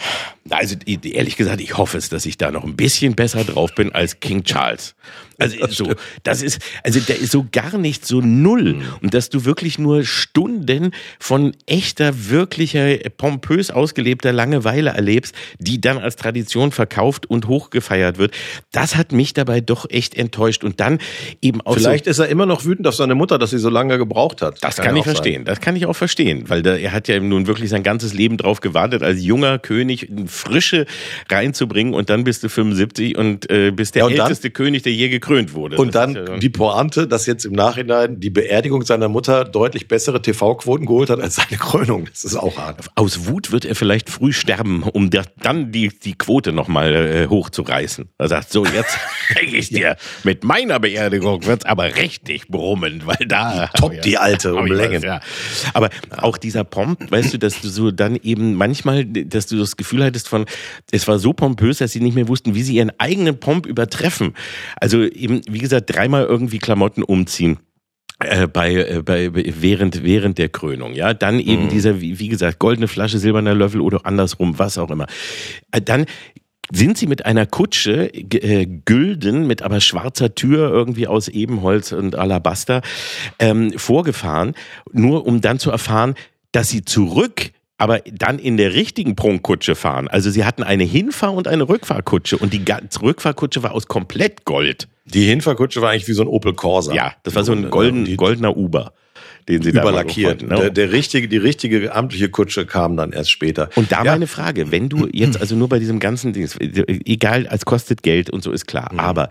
[0.49, 3.93] Also ehrlich gesagt, ich hoffe es, dass ich da noch ein bisschen besser drauf bin
[3.93, 4.95] als King Charles.
[5.41, 8.81] Also so, das ist, also der ist so gar nicht so null.
[9.01, 15.97] Und dass du wirklich nur Stunden von echter, wirklicher, pompös ausgelebter Langeweile erlebst, die dann
[15.97, 18.33] als Tradition verkauft und hochgefeiert wird,
[18.71, 20.63] das hat mich dabei doch echt enttäuscht.
[20.63, 20.99] Und dann
[21.41, 23.69] eben auch Vielleicht so, ist er immer noch wütend auf seine Mutter, dass sie so
[23.69, 24.63] lange gebraucht hat.
[24.63, 25.15] das kann, ich auch sein.
[25.15, 25.45] verstehen.
[25.45, 28.37] Das kann ich auch verstehen, weil da, er hat ja nun wirklich sein ganzes Leben
[28.37, 30.85] drauf gewartet, als junger König Frische
[31.29, 34.83] reinzubringen und dann bist du 75 und äh, bist der Ja, und dann- älteste König,
[34.83, 35.77] der je gekrönt wurde.
[35.77, 39.87] Und Das dann ja die Pointe, dass jetzt im Nachhinein die Beerdigung seiner Mutter deutlich
[39.87, 42.05] bessere TV-Quoten geholt hat als seine Krönung.
[42.09, 42.87] Das ist auch hart.
[42.95, 47.27] aus Wut wird er vielleicht früh sterben, um da, dann die, die Quote nochmal äh,
[47.27, 48.09] hochzureißen.
[48.17, 48.97] Er sagt, so jetzt
[49.33, 53.69] zeige ich dir, mit meiner Beerdigung wird's aber richtig brummen, weil da...
[53.75, 55.01] Top die Alte um Längen.
[55.03, 55.21] ja.
[55.73, 59.77] Aber auch dieser Pomp, weißt du, dass du so dann eben manchmal, dass du das
[59.77, 60.45] Gefühl hattest von,
[60.91, 64.33] es war so pompös, dass sie nicht mehr wussten, wie sie ihren eigenen Pomp übertreffen.
[64.79, 67.59] Also eben, wie gesagt, dreimal irgendwie Klamotten umziehen.
[68.19, 72.59] Äh, bei, äh, bei während während der Krönung, ja, dann eben dieser wie, wie gesagt
[72.59, 75.07] goldene Flasche, silberner Löffel oder andersrum, was auch immer.
[75.71, 76.05] Äh, dann
[76.71, 82.15] sind sie mit einer Kutsche äh, gülden mit aber schwarzer Tür irgendwie aus Ebenholz und
[82.15, 82.81] Alabaster
[83.39, 84.53] ähm, vorgefahren,
[84.91, 86.15] nur um dann zu erfahren,
[86.51, 90.07] dass sie zurück aber dann in der richtigen Prunkkutsche fahren.
[90.07, 94.45] Also sie hatten eine Hinfahr- und eine Rückfahrkutsche und die ga- Rückfahrkutsche war aus komplett
[94.45, 94.87] Gold.
[95.05, 96.93] Die Hinfahrkutsche war eigentlich wie so ein Opel Corsa.
[96.93, 98.93] Ja, das war so ein golden, goldener Uber,
[99.49, 100.43] den sie da überlackiert.
[100.43, 100.55] ne?
[100.55, 103.69] Der, der richtige, die richtige amtliche Kutsche kam dann erst später.
[103.75, 106.47] Und da ja, meine Frage, wenn du jetzt also nur bei diesem ganzen Ding,
[107.05, 109.27] egal, es kostet Geld und so ist klar, aber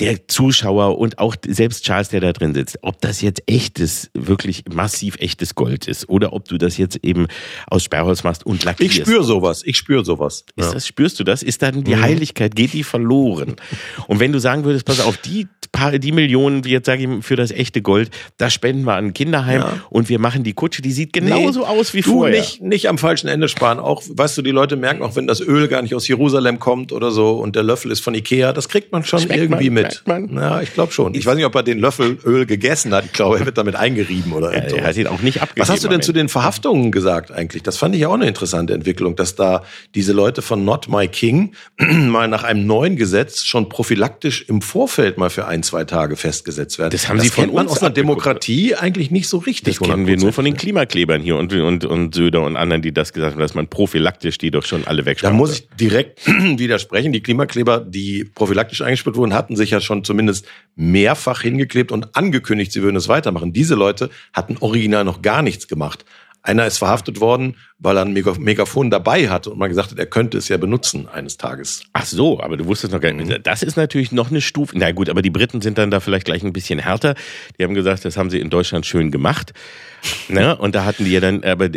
[0.00, 4.62] der Zuschauer und auch selbst Charles, der da drin sitzt, ob das jetzt echtes, wirklich
[4.72, 7.26] massiv echtes Gold ist oder ob du das jetzt eben
[7.68, 8.96] aus Sperrholz machst und lackierst.
[8.98, 9.62] ich spüre sowas.
[9.64, 10.44] Ich spüre sowas.
[10.56, 11.42] Ist das, spürst du das?
[11.42, 11.84] Ist dann Mhm.
[11.84, 13.56] die Heiligkeit, geht die verloren?
[14.06, 17.24] Und wenn du sagen würdest, pass auf, die paar, die Millionen, wie jetzt sage ich,
[17.24, 19.80] für das echte Gold, das spenden wir an ein Kinderheim Ja.
[19.90, 22.38] und wir machen die Kutsche, die sieht genauso Nee, aus wie du vorher.
[22.40, 23.78] nicht, nicht am falschen Ende sparen.
[23.78, 26.92] Auch, weißt du, die Leute merken auch, wenn das Öl gar nicht aus Jerusalem kommt
[26.92, 29.82] oder so und der Löffel ist von Ikea, das kriegt man schon Schmeckt irgendwie man,
[29.84, 29.87] mit.
[29.88, 30.42] Merkt man.
[30.42, 31.14] Ja, ich glaube schon.
[31.14, 33.04] Ich weiß nicht, ob er den Löffel Öl gegessen hat.
[33.04, 35.62] Ich glaube, er wird damit eingerieben oder Ja, er hat ihn auch nicht abgegeben.
[35.62, 37.62] Was hast du denn zu den Verhaftungen gesagt eigentlich?
[37.62, 39.62] Das fand ich ja auch eine interessante Entwicklung, dass da
[39.94, 45.18] diese Leute von Not My King mal nach einem neuen Gesetz schon prophylaktisch im Vorfeld
[45.18, 46.90] mal für ein, zwei Tage festgesetzt werden.
[46.90, 47.90] Das haben sie von kennt man uns aus einer.
[47.90, 49.78] Demokratie eigentlich nicht so richtig.
[49.78, 50.58] Das kennen wir nur von den 100%.
[50.58, 54.38] Klimaklebern hier und, und, und Söder und anderen, die das gesagt haben, dass man prophylaktisch
[54.38, 57.12] die doch schon alle Da wegsparen muss ich direkt widersprechen.
[57.12, 62.72] Die Klimakleber, die prophylaktisch eingespielt wurden, hatten sich ja schon zumindest mehrfach hingeklebt und angekündigt,
[62.72, 63.52] sie würden es weitermachen.
[63.52, 66.04] Diese Leute hatten original noch gar nichts gemacht.
[66.40, 69.98] Einer ist verhaftet worden, weil er ein Mega- Megafon dabei hatte und man gesagt hat,
[69.98, 71.82] er könnte es ja benutzen eines Tages.
[71.92, 73.18] Ach so, aber du wusstest noch gar Mhm.
[73.24, 73.40] nicht.
[73.46, 74.78] Das ist natürlich noch eine Stufe.
[74.78, 77.16] Na gut, aber die Briten sind dann da vielleicht gleich ein bisschen härter.
[77.58, 79.52] Die haben gesagt, das haben sie in Deutschland schön gemacht.
[80.28, 80.56] Ne?
[80.56, 81.70] Und da hatten die ja dann, aber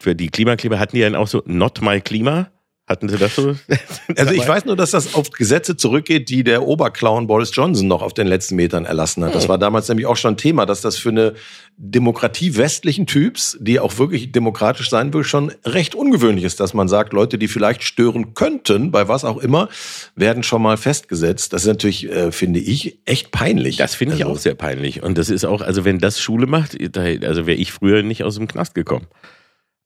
[0.00, 2.50] für die Klimakleber hatten die dann auch so Not My Klima.
[2.88, 3.54] Hatten sie das so?
[4.16, 8.00] Also ich weiß nur, dass das auf Gesetze zurückgeht, die der Oberclown Boris Johnson noch
[8.00, 9.34] auf den letzten Metern erlassen hat.
[9.34, 11.34] Das war damals nämlich auch schon Thema, dass das für eine
[11.76, 16.88] Demokratie westlichen Typs, die auch wirklich demokratisch sein will, schon recht ungewöhnlich ist, dass man
[16.88, 19.68] sagt, Leute, die vielleicht stören könnten, bei was auch immer,
[20.16, 21.52] werden schon mal festgesetzt.
[21.52, 23.76] Das ist natürlich, äh, finde ich, echt peinlich.
[23.76, 25.02] Das finde ich Also, auch sehr peinlich.
[25.02, 28.36] Und das ist auch, also wenn das Schule macht, also wäre ich früher nicht aus
[28.36, 29.06] dem Knast gekommen.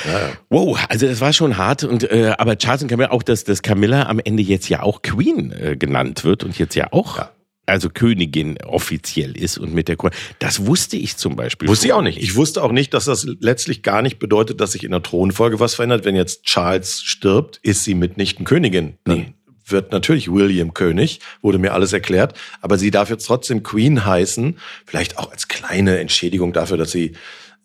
[0.05, 0.31] Ja.
[0.49, 1.83] Wow, also das war schon hart.
[1.83, 5.01] Und äh, aber Charles und Camilla, auch dass, dass Camilla am Ende jetzt ja auch
[5.01, 7.17] Queen äh, genannt wird und jetzt ja auch.
[7.17, 7.31] Ja.
[7.67, 10.13] Also Königin offiziell ist und mit der Krone.
[10.37, 11.67] Das wusste ich zum Beispiel.
[11.67, 12.21] Wusste ich auch nicht.
[12.21, 15.59] Ich wusste auch nicht, dass das letztlich gar nicht bedeutet, dass sich in der Thronfolge
[15.59, 16.05] was verändert.
[16.05, 18.97] Wenn jetzt Charles stirbt, ist sie mitnichten Königin.
[19.07, 19.34] Nee
[19.65, 24.57] wird natürlich William König, wurde mir alles erklärt, aber sie darf jetzt trotzdem Queen heißen,
[24.85, 27.13] vielleicht auch als kleine Entschädigung dafür, dass sie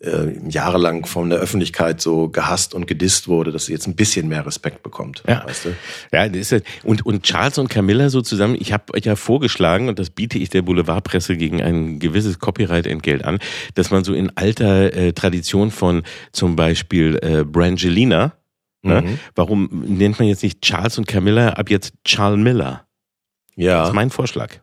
[0.00, 4.28] äh, jahrelang von der Öffentlichkeit so gehasst und gedisst wurde, dass sie jetzt ein bisschen
[4.28, 5.22] mehr Respekt bekommt.
[5.28, 5.76] Ja, weißt du?
[6.12, 9.88] ja das ist, und, und Charles und Camilla so zusammen, ich habe euch ja vorgeschlagen,
[9.88, 13.38] und das biete ich der Boulevardpresse gegen ein gewisses Copyright-Entgelt an,
[13.74, 18.32] dass man so in alter äh, Tradition von zum Beispiel äh, Brangelina,
[18.82, 19.02] Ne?
[19.02, 19.18] Mhm.
[19.34, 22.86] Warum nennt man jetzt nicht Charles und Camilla ab jetzt Charles Miller?
[23.56, 23.80] Ja.
[23.80, 24.56] Das ist mein Vorschlag.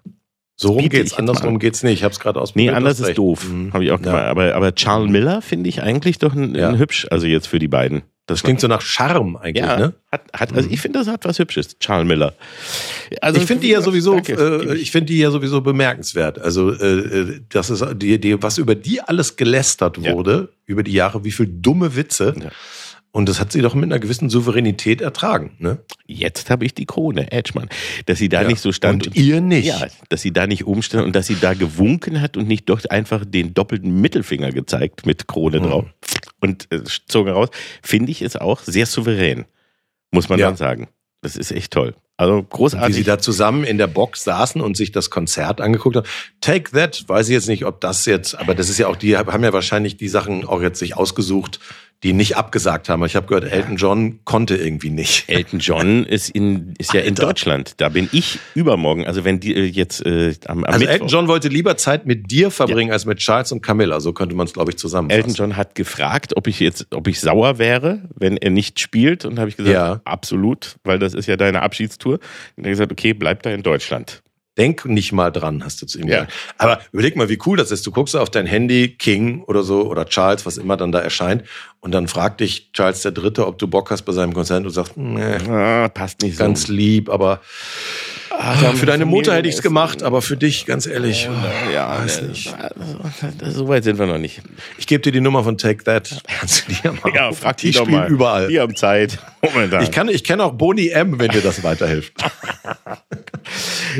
[0.59, 1.99] So rum geht's, andersrum geht's nicht.
[1.99, 2.71] Ich habe es gerade ausprobiert.
[2.71, 3.47] Nee, anders ist doof.
[3.47, 3.73] Mhm.
[3.73, 4.23] Habe ich auch gemacht.
[4.23, 6.69] Aber, aber Charles Miller finde ich eigentlich doch ein, ja.
[6.69, 8.01] ein hübsch, also jetzt für die beiden.
[8.27, 9.93] Das klingt so nach Charme eigentlich, ja, ne?
[10.11, 12.33] Hat, hat, also ich finde, das hat was Hübsches, Charles Miller.
[13.21, 16.37] Also ich finde die ja sowieso, äh, ich finde die ja sowieso bemerkenswert.
[16.37, 20.57] Also äh, äh, das ist die, die, was über die alles gelästert wurde ja.
[20.65, 22.35] über die Jahre, wie viel dumme Witze.
[22.37, 22.49] Ja.
[23.11, 25.55] Und das hat sie doch mit einer gewissen Souveränität ertragen.
[25.59, 25.79] Ne?
[26.05, 27.69] Jetzt habe ich die Krone, Edgemann.
[28.05, 29.07] Dass sie da ja, nicht so stand.
[29.07, 29.65] Und ihr nicht.
[29.65, 32.83] Ja, dass sie da nicht umstand und dass sie da gewunken hat und nicht doch
[32.85, 35.63] einfach den doppelten Mittelfinger gezeigt mit Krone mhm.
[35.63, 35.85] drauf.
[36.41, 37.49] Und äh, zog heraus.
[37.81, 39.45] Finde ich es auch sehr souverän.
[40.11, 40.47] Muss man ja.
[40.47, 40.87] dann sagen.
[41.21, 41.95] Das ist echt toll.
[42.17, 42.89] Also großartig.
[42.89, 46.07] Wie sie da zusammen in der Box saßen und sich das Konzert angeguckt haben.
[46.41, 49.15] Take That, weiß ich jetzt nicht, ob das jetzt, aber das ist ja auch, die
[49.15, 51.59] haben ja wahrscheinlich die Sachen auch jetzt sich ausgesucht,
[52.03, 53.03] die nicht abgesagt haben.
[53.05, 55.27] Ich habe gehört, Elton John konnte irgendwie nicht.
[55.29, 57.73] Elton John ist in ist ja in Deutschland.
[57.77, 59.07] Da bin ich übermorgen.
[59.07, 60.93] Also wenn die äh, jetzt äh, am, am Also Mittwoch.
[60.93, 62.93] Elton John wollte lieber Zeit mit dir verbringen ja.
[62.93, 63.99] als mit Charles und Camilla.
[63.99, 65.21] So könnte man es glaube ich zusammenfassen.
[65.21, 69.25] Elton John hat gefragt, ob ich jetzt, ob ich sauer wäre, wenn er nicht spielt,
[69.25, 70.01] und habe ich gesagt, ja.
[70.05, 72.06] absolut, weil das ist ja deine Abschiedstour.
[72.13, 72.19] Und
[72.57, 74.21] er hat gesagt, okay, bleib da in Deutschland.
[74.57, 76.25] Denk nicht mal dran, hast du zu ihm ja.
[76.25, 76.33] gesagt.
[76.57, 77.85] Aber überleg mal, wie cool das ist.
[77.85, 81.43] Du guckst auf dein Handy, King oder so, oder Charles, was immer dann da erscheint,
[81.79, 84.57] und dann fragt dich Charles der Dritte, ob du Bock hast bei seinem Konzert.
[84.57, 86.73] Und du sagst, nee, ah, passt nicht ganz so.
[86.73, 87.41] lieb, aber
[88.29, 91.29] Ach, für deine Mutter hätte ich es gemacht, aber für dich, ganz ehrlich,
[91.73, 92.53] ja, weiß nicht.
[93.49, 94.41] So weit sind wir noch nicht.
[94.77, 96.21] Ich gebe dir die Nummer von Take That.
[96.39, 98.07] Kannst du die mal ja, frag die, die doch mal.
[98.07, 98.47] überall.
[98.47, 99.19] Die haben Zeit.
[99.41, 99.83] Momentan.
[99.83, 102.13] Ich kann, ich kenne auch Boni M, wenn dir das weiterhilft.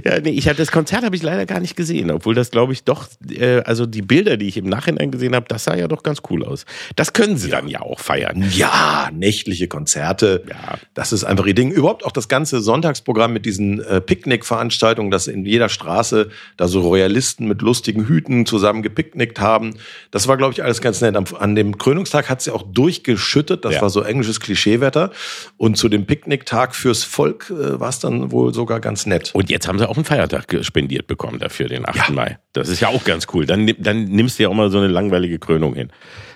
[0.03, 2.73] ja, nee, ich hatte das Konzert habe ich leider gar nicht gesehen, obwohl das glaube
[2.73, 5.87] ich doch, äh, also die Bilder, die ich im Nachhinein gesehen habe, das sah ja
[5.87, 6.65] doch ganz cool aus.
[6.95, 7.57] Das können sie ja.
[7.57, 8.45] dann ja auch feiern.
[8.51, 10.43] Ja, nächtliche Konzerte.
[10.49, 10.77] Ja.
[10.93, 11.71] Das ist einfach ihr Ding.
[11.71, 16.81] Überhaupt auch das ganze Sonntagsprogramm mit diesen äh, Picknickveranstaltungen, dass in jeder Straße da so
[16.81, 19.75] Royalisten mit lustigen Hüten zusammen gepicknickt haben.
[20.11, 21.15] Das war, glaube ich, alles ganz nett.
[21.15, 23.65] An dem Krönungstag hat sie auch durchgeschüttet.
[23.65, 23.81] Das ja.
[23.81, 25.11] war so englisches Klischeewetter.
[25.57, 29.31] Und zu dem Picknicktag fürs Volk äh, war es dann wohl sogar ganz nett.
[29.37, 31.95] Und jetzt haben sie auch einen Feiertag spendiert bekommen dafür, den 8.
[31.95, 32.03] Ja.
[32.09, 32.39] Mai.
[32.53, 33.45] Das ist ja auch ganz cool.
[33.45, 35.91] Dann, dann nimmst du ja auch mal so eine langweilige Krönung hin.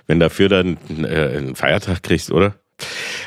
[0.06, 2.54] Wenn dafür dann äh, einen Feiertag kriegst, oder?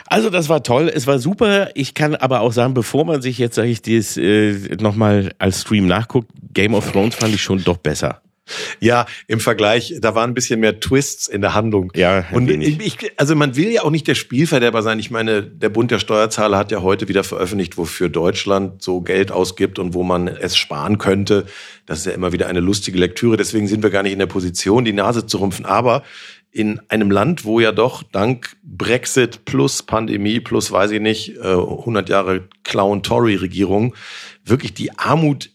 [0.07, 1.71] Also das war toll, es war super.
[1.75, 5.63] Ich kann aber auch sagen, bevor man sich jetzt, sage ich, das äh, nochmal als
[5.63, 8.21] Stream nachguckt, Game of Thrones fand ich schon doch besser.
[8.81, 11.91] Ja, im Vergleich, da waren ein bisschen mehr Twists in der Handlung.
[11.95, 14.99] Ja, und ich, also man will ja auch nicht der Spielverderber sein.
[14.99, 19.33] Ich meine, der Bund der Steuerzahler hat ja heute wieder veröffentlicht, wofür Deutschland so Geld
[19.33, 21.47] ausgibt und wo man es sparen könnte.
[21.87, 23.37] Das ist ja immer wieder eine lustige Lektüre.
[23.37, 25.65] Deswegen sind wir gar nicht in der Position, die Nase zu rumpfen.
[25.65, 26.03] Aber
[26.51, 32.09] in einem Land, wo ja doch dank Brexit plus Pandemie plus, weiß ich nicht, 100
[32.09, 33.95] äh, Jahre Clown-Tory-Regierung
[34.45, 35.51] wirklich die Armut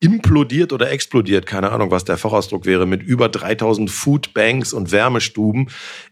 [0.00, 5.70] implodiert oder explodiert, keine Ahnung, was der Fachausdruck wäre, mit über 3000 Foodbanks und Wärmestuben,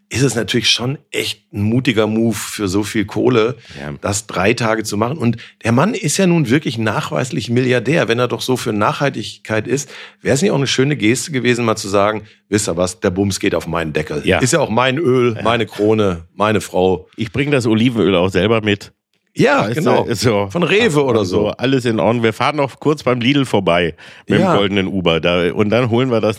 [0.08, 3.92] ist es natürlich schon echt ein mutiger Move für so viel Kohle, ja.
[4.00, 5.18] das drei Tage zu machen.
[5.18, 8.06] Und der Mann ist ja nun wirklich nachweislich Milliardär.
[8.08, 11.64] Wenn er doch so für Nachhaltigkeit ist, wäre es nicht auch eine schöne Geste gewesen,
[11.64, 14.22] mal zu sagen, wisst ihr was, der Bums geht auf meinen Deckel.
[14.24, 14.38] Ja.
[14.38, 17.08] Ist ja auch mein Öl, meine Krone, meine Frau.
[17.16, 18.92] Ich bringe das Olivenöl auch selber mit.
[19.36, 20.06] Ja, genau.
[20.12, 21.48] So, Von Rewe oder so.
[21.48, 22.22] Alles in Ordnung.
[22.22, 23.94] Wir fahren noch kurz beim Lidl vorbei
[24.26, 24.52] mit ja.
[24.52, 26.38] dem goldenen Uber da und dann holen wir das.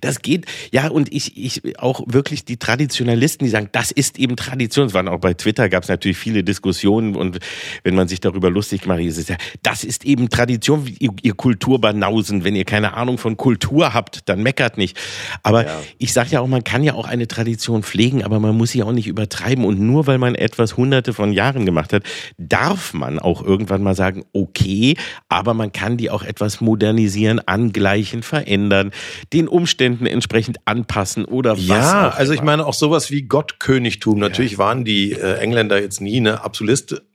[0.00, 0.46] Das geht.
[0.70, 4.86] Ja, und ich, ich auch wirklich die Traditionalisten, die sagen, das ist eben Tradition.
[4.86, 7.38] Es waren auch bei Twitter gab es natürlich viele Diskussionen und
[7.82, 11.34] wenn man sich darüber lustig macht, ist es ja, das ist eben Tradition, ihr, ihr
[11.34, 12.44] Kulturbanausen.
[12.44, 14.96] Wenn ihr keine Ahnung von Kultur habt, dann meckert nicht.
[15.42, 15.82] Aber ja.
[15.98, 18.84] ich sage ja auch, man kann ja auch eine Tradition pflegen, aber man muss sie
[18.84, 19.64] auch nicht übertreiben.
[19.64, 22.04] Und nur weil man etwas hunderte von Jahren gemacht hat,
[22.38, 24.96] darf man auch irgendwann mal sagen, okay,
[25.28, 28.92] aber man kann die auch etwas modernisieren, angleichen, verändern,
[29.32, 31.66] den Umständen entsprechend anpassen oder was.
[31.66, 34.18] Ja, also ich meine auch sowas wie Gottkönigtum.
[34.18, 34.58] Natürlich ja.
[34.58, 36.44] waren die äh, Engländer jetzt nie eine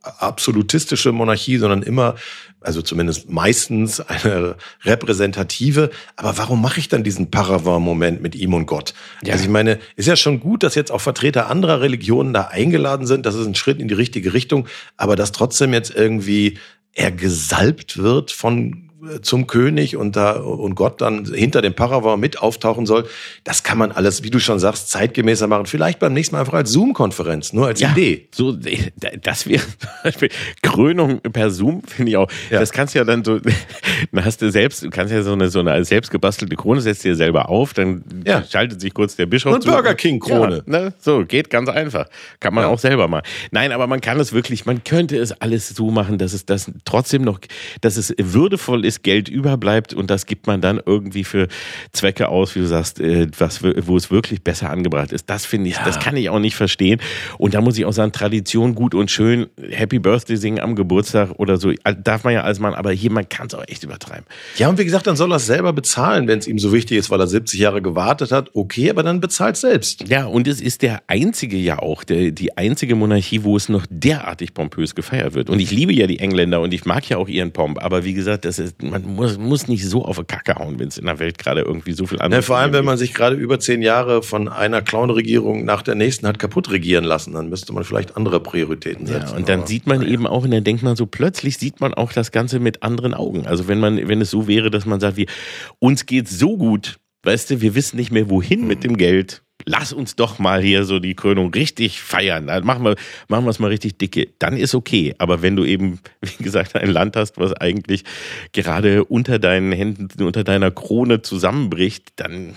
[0.01, 2.15] absolutistische Monarchie, sondern immer
[2.61, 5.89] also zumindest meistens eine repräsentative.
[6.15, 8.93] Aber warum mache ich dann diesen Paravant-Moment mit ihm und Gott?
[9.23, 9.33] Ja.
[9.33, 13.07] Also ich meine, ist ja schon gut, dass jetzt auch Vertreter anderer Religionen da eingeladen
[13.07, 13.25] sind.
[13.25, 14.67] Das ist ein Schritt in die richtige Richtung.
[14.95, 16.59] Aber dass trotzdem jetzt irgendwie
[16.93, 18.90] er gesalbt wird von
[19.21, 23.07] zum König und da und Gott dann hinter dem Paravent mit auftauchen soll,
[23.43, 25.65] das kann man alles, wie du schon sagst, zeitgemäßer machen.
[25.65, 28.27] Vielleicht beim nächsten Mal einfach als Zoom-Konferenz, nur als ja, Idee.
[28.31, 28.57] So,
[29.21, 29.63] das wäre
[30.61, 32.29] Krönung per Zoom, finde ich auch.
[32.49, 32.59] Ja.
[32.59, 33.39] Das kannst du ja dann so,
[34.11, 37.03] dann hast du selbst, du kannst ja so eine, so eine selbst gebastelte Krone, setzt
[37.03, 38.43] dir selber auf, dann ja.
[38.43, 40.63] schaltet sich kurz der Bischof Und Burger King Krone.
[40.65, 40.93] Ne?
[40.99, 42.07] So, geht ganz einfach.
[42.39, 43.23] Kann man auch selber mal.
[43.51, 46.71] Nein, aber man kann es wirklich, man könnte es alles so machen, dass es das
[46.85, 47.39] trotzdem noch,
[47.81, 51.47] dass es würdevoll ist, ist, Geld überbleibt und das gibt man dann irgendwie für
[51.93, 55.29] Zwecke aus, wie du sagst, äh, was, wo es wirklich besser angebracht ist.
[55.29, 55.85] Das finde ich, ja.
[55.85, 56.99] das kann ich auch nicht verstehen.
[57.37, 61.31] Und da muss ich auch sagen, Tradition gut und schön, Happy Birthday singen am Geburtstag
[61.37, 61.71] oder so,
[62.03, 64.25] darf man ja als Mann, aber hier, man kann es auch echt übertreiben.
[64.57, 66.97] Ja, und wie gesagt, dann soll er es selber bezahlen, wenn es ihm so wichtig
[66.97, 68.51] ist, weil er 70 Jahre gewartet hat.
[68.53, 70.07] Okay, aber dann bezahlt selbst.
[70.07, 73.85] Ja, und es ist der einzige ja auch, der, die einzige Monarchie, wo es noch
[73.89, 75.49] derartig pompös gefeiert wird.
[75.49, 78.13] Und ich liebe ja die Engländer und ich mag ja auch ihren Pomp, aber wie
[78.13, 81.05] gesagt, das ist, man muss, muss nicht so auf die Kacke hauen, wenn es in
[81.05, 83.59] der Welt gerade irgendwie so viel anderes ja, Vor allem, wenn man sich gerade über
[83.59, 87.84] zehn Jahre von einer Clown-Regierung nach der nächsten hat kaputt regieren lassen, dann müsste man
[87.84, 89.29] vielleicht andere Prioritäten setzen.
[89.29, 91.93] Ja, und dann sieht man eben auch, und dann denkt man so, plötzlich sieht man
[91.93, 93.45] auch das Ganze mit anderen Augen.
[93.45, 95.27] Also wenn man, wenn es so wäre, dass man sagt, wie,
[95.79, 99.93] uns geht's so gut, weißt du, wir wissen nicht mehr wohin mit dem Geld lass
[99.93, 102.47] uns doch mal hier so die Krönung richtig feiern.
[102.47, 102.95] Dann machen wir,
[103.28, 104.30] machen wir es mal richtig dicke.
[104.39, 105.16] Dann ist okay.
[105.18, 108.03] Aber wenn du eben, wie gesagt, ein Land hast, was eigentlich
[108.53, 112.53] gerade unter deinen Händen, unter deiner Krone zusammenbricht, dann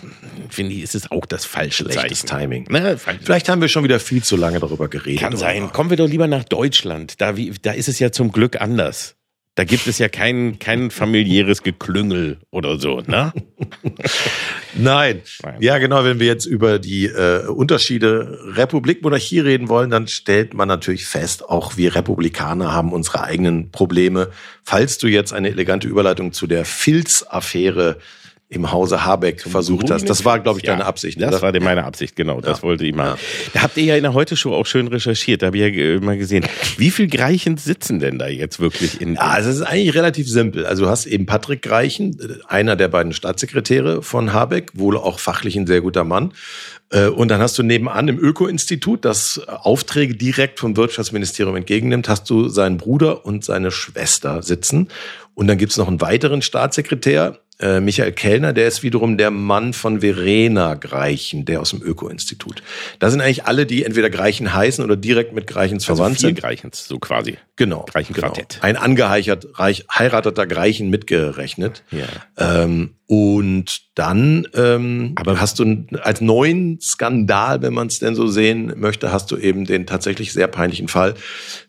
[0.49, 2.65] finde ich, ist es auch das falsche Schlechtes Zeichen.
[2.65, 2.67] Timing.
[2.71, 5.21] Na, Vielleicht haben wir schon wieder viel zu lange darüber geredet.
[5.21, 5.73] Kann sein.
[5.73, 7.21] Kommen wir doch lieber nach Deutschland.
[7.21, 9.17] Da, wie, da ist es ja zum Glück anders.
[9.57, 13.33] Da gibt es ja kein, kein familiäres Geklüngel oder so, ne?
[14.75, 15.23] Nein.
[15.45, 15.57] Nein.
[15.61, 16.03] Ja, genau.
[16.03, 21.07] Wenn wir jetzt über die äh, Unterschiede Republik, Monarchie reden wollen, dann stellt man natürlich
[21.07, 24.31] fest, auch wir Republikaner haben unsere eigenen Probleme.
[24.65, 27.99] Falls du jetzt eine elegante Überleitung zu der Filz-Affäre
[28.49, 30.09] im Hause Habeck Zum versucht hast.
[30.09, 31.21] Das war, glaube ich, deine Absicht.
[31.21, 31.55] Das oder?
[31.55, 32.41] war meine Absicht, genau.
[32.41, 33.11] Das wollte ich mal.
[33.11, 33.19] Ja.
[33.55, 35.43] Da habt ihr ja in der Heute-Show auch schön recherchiert.
[35.43, 36.45] Da habe ich ja mal gesehen.
[36.77, 39.15] Wie viel Greichen sitzen denn da jetzt wirklich in?
[39.15, 40.67] Ja, also es ist eigentlich relativ simpel.
[40.67, 42.17] Also du hast eben Patrick Greichen,
[42.47, 46.33] einer der beiden Staatssekretäre von Habeck, wohl auch fachlich ein sehr guter Mann.
[46.91, 52.31] Äh, und dann hast du nebenan im Öko-Institut, das Aufträge direkt vom Wirtschaftsministerium entgegennimmt, hast
[52.31, 54.89] du seinen Bruder und seine Schwester sitzen.
[55.35, 59.73] Und dann gibt's noch einen weiteren Staatssekretär, äh, Michael Kellner, der ist wiederum der Mann
[59.73, 62.63] von Verena Greichen, der aus dem Öko-Institut.
[62.99, 66.39] Da sind eigentlich alle, die entweder Greichen heißen oder direkt mit Greichens also verwandt sind.
[66.39, 67.39] Greichens, so quasi.
[67.57, 67.85] Genau.
[67.85, 68.33] Greichen genau.
[68.61, 71.85] Ein angeheirateter Greichen mitgerechnet.
[71.91, 72.07] Ja.
[72.37, 78.27] Ähm, und dann ähm, aber hast du als neuen Skandal, wenn man es denn so
[78.27, 81.15] sehen möchte, hast du eben den tatsächlich sehr peinlichen Fall,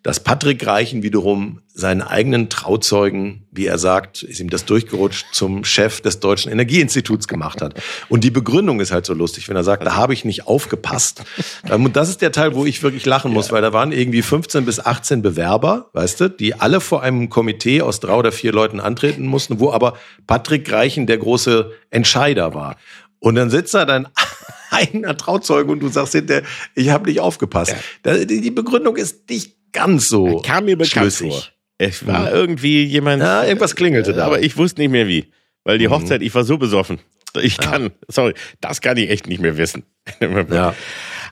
[0.01, 5.65] dass Patrick Reichen wiederum seinen eigenen Trauzeugen, wie er sagt, ist ihm das durchgerutscht, zum
[5.65, 7.73] Chef des Deutschen Energieinstituts gemacht hat.
[8.07, 11.23] Und die Begründung ist halt so lustig, wenn er sagt, da habe ich nicht aufgepasst.
[11.69, 14.21] Ähm, und das ist der Teil, wo ich wirklich lachen muss, weil da waren irgendwie
[14.21, 18.53] 15 bis 18 Bewerber, weißt du, die alle vor einem Komitee aus drei oder vier
[18.53, 19.97] Leuten antreten mussten, wo aber
[20.27, 22.77] Patrick Reichen der große Entscheider war.
[23.19, 24.07] Und dann sitzt er dann
[24.71, 26.43] eigener Trauzeuge und du sagst hinterher,
[26.75, 27.75] ich habe nicht aufgepasst.
[28.05, 28.25] Ja.
[28.25, 31.33] Die Begründung ist nicht ganz so Kam mir bekannt schlüssig.
[31.33, 31.43] vor.
[31.77, 33.21] Es war irgendwie jemand.
[33.21, 34.25] Ja, irgendwas klingelte da.
[34.25, 35.31] Aber ich wusste nicht mehr wie.
[35.65, 35.93] Weil die mhm.
[35.93, 36.99] Hochzeit, ich war so besoffen.
[37.41, 37.89] Ich kann, ja.
[38.07, 39.83] sorry, das kann ich echt nicht mehr wissen.
[40.21, 40.73] ja.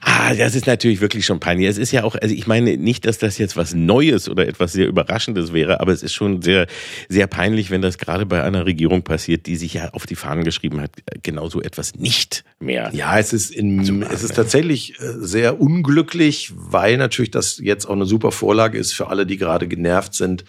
[0.06, 1.66] Ah, das ist natürlich wirklich schon peinlich.
[1.66, 4.72] Es ist ja auch, also ich meine nicht, dass das jetzt was Neues oder etwas
[4.72, 6.66] sehr Überraschendes wäre, aber es ist schon sehr,
[7.08, 10.44] sehr peinlich, wenn das gerade bei einer Regierung passiert, die sich ja auf die Fahnen
[10.44, 10.90] geschrieben hat,
[11.22, 12.90] genauso etwas nicht mehr.
[12.92, 17.94] Ja, es ist in, es ist tatsächlich äh, sehr unglücklich, weil natürlich das jetzt auch
[17.94, 20.44] eine super Vorlage ist für alle, die gerade genervt sind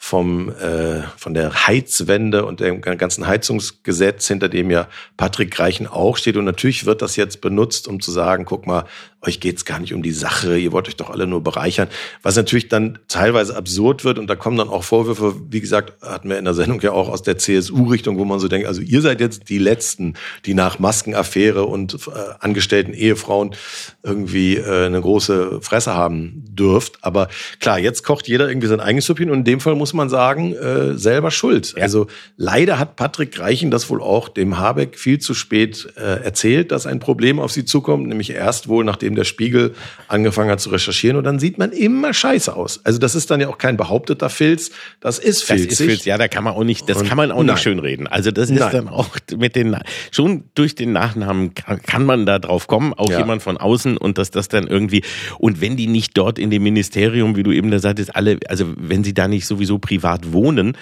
[0.00, 6.16] vom äh, von der Heizwende und dem ganzen Heizungsgesetz, hinter dem ja Patrick Reichen auch
[6.16, 6.36] steht.
[6.36, 8.84] Und natürlich wird das jetzt benutzt, um zu sagen, guck mal,
[9.20, 11.88] euch geht's gar nicht um die Sache, ihr wollt euch doch alle nur bereichern.
[12.22, 16.28] Was natürlich dann teilweise absurd wird und da kommen dann auch Vorwürfe, wie gesagt, hatten
[16.28, 19.00] wir in der Sendung ja auch aus der CSU-Richtung, wo man so denkt, also ihr
[19.00, 20.14] seid jetzt die Letzten,
[20.46, 21.98] die nach Maskenaffäre und äh,
[22.40, 23.54] angestellten Ehefrauen
[24.02, 26.98] irgendwie äh, eine große Fresse haben dürft.
[27.02, 27.28] Aber
[27.60, 30.54] klar, jetzt kocht jeder irgendwie sein eigenes Süppchen und in dem Fall muss man sagen,
[30.54, 31.74] äh, selber schuld.
[31.76, 31.82] Ja.
[31.82, 32.06] Also
[32.36, 36.86] leider hat Patrick Reichen das wohl auch dem Habeck viel zu spät äh, erzählt, dass
[36.86, 39.74] ein Problem auf sie zukommt, nämlich erst wohl, nachdem nachdem der Spiegel
[40.06, 41.16] angefangen hat zu recherchieren.
[41.16, 42.84] Und dann sieht man immer scheiße aus.
[42.84, 44.70] Also das ist dann ja auch kein behaupteter Filz.
[45.00, 45.68] Das ist filzig.
[45.68, 46.04] Das ist Filz.
[46.04, 47.54] Ja, da kann man auch nicht, das und kann man auch nein.
[47.54, 48.06] nicht schönreden.
[48.06, 48.72] Also das ist nein.
[48.72, 49.76] dann auch mit den,
[50.10, 53.18] schon durch den Nachnamen kann, kann man da drauf kommen, auch ja.
[53.18, 55.02] jemand von außen und dass das dann irgendwie,
[55.38, 58.66] und wenn die nicht dort in dem Ministerium, wie du eben da sagtest, alle, also
[58.76, 60.76] wenn sie da nicht sowieso privat wohnen,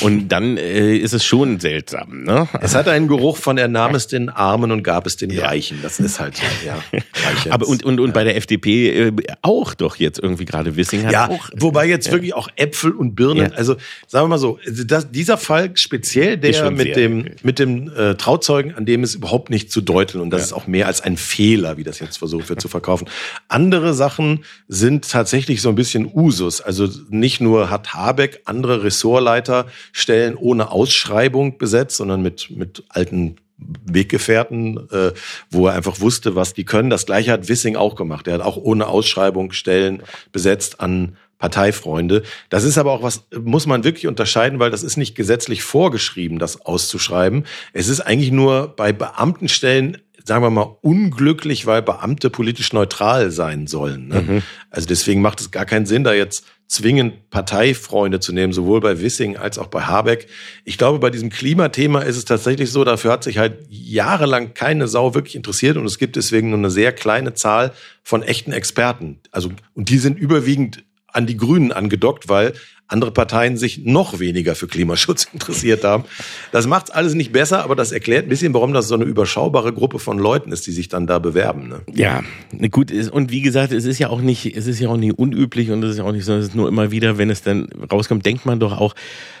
[0.00, 2.24] und dann äh, ist es schon seltsam.
[2.24, 2.48] Ne?
[2.60, 5.46] Es hat einen Geruch von er nahm es den Armen und gab es den ja.
[5.46, 5.78] Reichen.
[5.82, 6.78] Das ist halt so, ja.
[7.50, 8.12] Aber und, und, und ja.
[8.12, 11.48] bei der FDP äh, auch doch jetzt irgendwie gerade Wissing hat ja, auch.
[11.54, 12.12] Wobei jetzt ja.
[12.12, 13.56] wirklich auch Äpfel und Birnen, ja.
[13.56, 13.76] also
[14.06, 17.34] sagen wir mal so, das, dieser Fall speziell der mit dem, okay.
[17.42, 20.66] mit dem äh, Trauzeugen, an dem ist überhaupt nicht zu deuteln und das ist auch
[20.66, 23.08] mehr als ein Fehler, wie das jetzt versucht wird zu verkaufen.
[23.48, 26.60] Andere Sachen sind tatsächlich so ein bisschen Usus.
[26.60, 33.36] Also nicht nur hat Habeck andere Ressortleiter Stellen ohne Ausschreibung besetzt, sondern mit, mit alten
[33.56, 35.12] Weggefährten, äh,
[35.50, 36.90] wo er einfach wusste, was die können.
[36.90, 38.26] Das gleiche hat Wissing auch gemacht.
[38.26, 42.22] Er hat auch ohne Ausschreibung Stellen besetzt an Parteifreunde.
[42.48, 46.38] Das ist aber auch was, muss man wirklich unterscheiden, weil das ist nicht gesetzlich vorgeschrieben,
[46.38, 47.44] das auszuschreiben.
[47.72, 53.66] Es ist eigentlich nur bei Beamtenstellen sagen wir mal, unglücklich, weil Beamte politisch neutral sein
[53.66, 54.08] sollen.
[54.08, 54.22] Ne?
[54.22, 54.42] Mhm.
[54.70, 59.00] Also deswegen macht es gar keinen Sinn, da jetzt zwingend Parteifreunde zu nehmen, sowohl bei
[59.00, 60.26] Wissing als auch bei Habeck.
[60.64, 64.88] Ich glaube, bei diesem Klimathema ist es tatsächlich so, dafür hat sich halt jahrelang keine
[64.88, 67.72] Sau wirklich interessiert und es gibt deswegen nur eine sehr kleine Zahl
[68.02, 69.20] von echten Experten.
[69.30, 72.54] Also, und die sind überwiegend an die Grünen angedockt, weil
[72.88, 76.04] andere Parteien sich noch weniger für Klimaschutz interessiert haben.
[76.52, 79.72] Das macht alles nicht besser, aber das erklärt ein bisschen, warum das so eine überschaubare
[79.72, 81.68] Gruppe von Leuten ist, die sich dann da bewerben.
[81.68, 81.80] Ne?
[81.92, 82.22] Ja,
[82.70, 82.92] gut.
[82.92, 85.82] Und wie gesagt, es ist ja auch nicht, es ist ja auch nicht unüblich und
[85.82, 88.24] es ist ja auch nicht so, es ist nur immer wieder, wenn es dann rauskommt,
[88.26, 88.94] denkt man doch auch,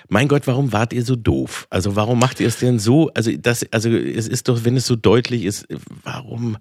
[0.08, 1.66] mein Gott, warum wart ihr so doof?
[1.70, 3.10] Also warum macht ihr es denn so?
[3.14, 5.66] Also das, also es ist doch, wenn es so deutlich ist,
[6.02, 6.58] warum?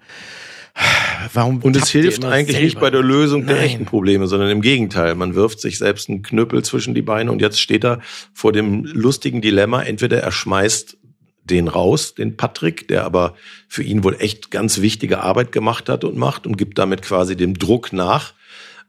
[1.33, 2.65] Warum und es hilft eigentlich selber?
[2.65, 5.15] nicht bei der Lösung der echten Probleme, sondern im Gegenteil.
[5.15, 7.99] Man wirft sich selbst einen Knüppel zwischen die Beine und jetzt steht er
[8.33, 9.81] vor dem lustigen Dilemma.
[9.83, 10.97] Entweder er schmeißt
[11.43, 13.35] den raus, den Patrick, der aber
[13.67, 17.35] für ihn wohl echt ganz wichtige Arbeit gemacht hat und macht und gibt damit quasi
[17.35, 18.33] dem Druck nach.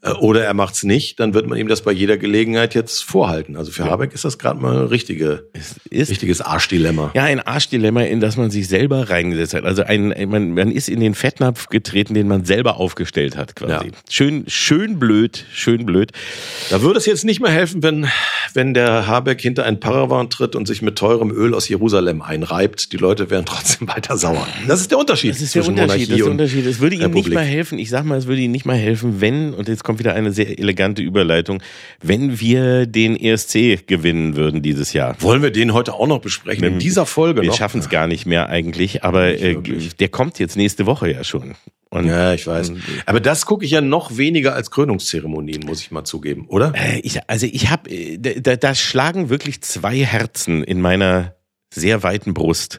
[0.04, 3.56] Äh, oder er macht's nicht, dann wird man ihm das bei jeder Gelegenheit jetzt vorhalten.
[3.56, 3.90] Also für ja.
[3.90, 5.48] Habeck ist das gerade mal ein richtige,
[5.90, 7.10] richtiges Arschdilemma.
[7.14, 9.64] Ja, ein Arschdilemma, in das man sich selber reingesetzt hat.
[9.64, 13.86] Also ein, man, man ist in den Fettnapf getreten, den man selber aufgestellt hat, quasi.
[13.86, 13.92] Ja.
[14.10, 16.12] Schön, schön blöd, schön blöd.
[16.70, 18.06] Da würde es jetzt nicht mehr helfen, wenn,
[18.52, 22.92] wenn der Habeck hinter ein Paravan tritt und sich mit teurem Öl aus Jerusalem einreibt.
[22.92, 24.46] Die Leute wären trotzdem weiter sauer.
[24.68, 25.30] Das ist der Unterschied.
[25.30, 26.10] Das ist der Unterschied.
[26.10, 26.66] Das ist der Unterschied.
[26.66, 27.78] Es würde ihm nicht mal helfen.
[27.78, 30.14] Ich sag mal, es würde ihm nicht mal helfen, wenn, und jetzt kommt kommt wieder
[30.14, 31.62] eine sehr elegante Überleitung.
[32.02, 35.16] Wenn wir den ESC gewinnen würden dieses Jahr.
[35.20, 36.64] Wollen wir den heute auch noch besprechen?
[36.64, 37.54] In dieser Folge wir noch?
[37.54, 39.56] Wir schaffen es gar nicht mehr eigentlich, aber äh,
[40.00, 41.54] der kommt jetzt nächste Woche ja schon.
[41.90, 42.72] Und, ja, ich weiß.
[43.06, 46.72] Aber das gucke ich ja noch weniger als Krönungszeremonien, muss ich mal zugeben, oder?
[46.74, 51.33] Äh, ich, also ich habe, äh, da, da schlagen wirklich zwei Herzen in meiner
[51.74, 52.78] sehr weiten Brust.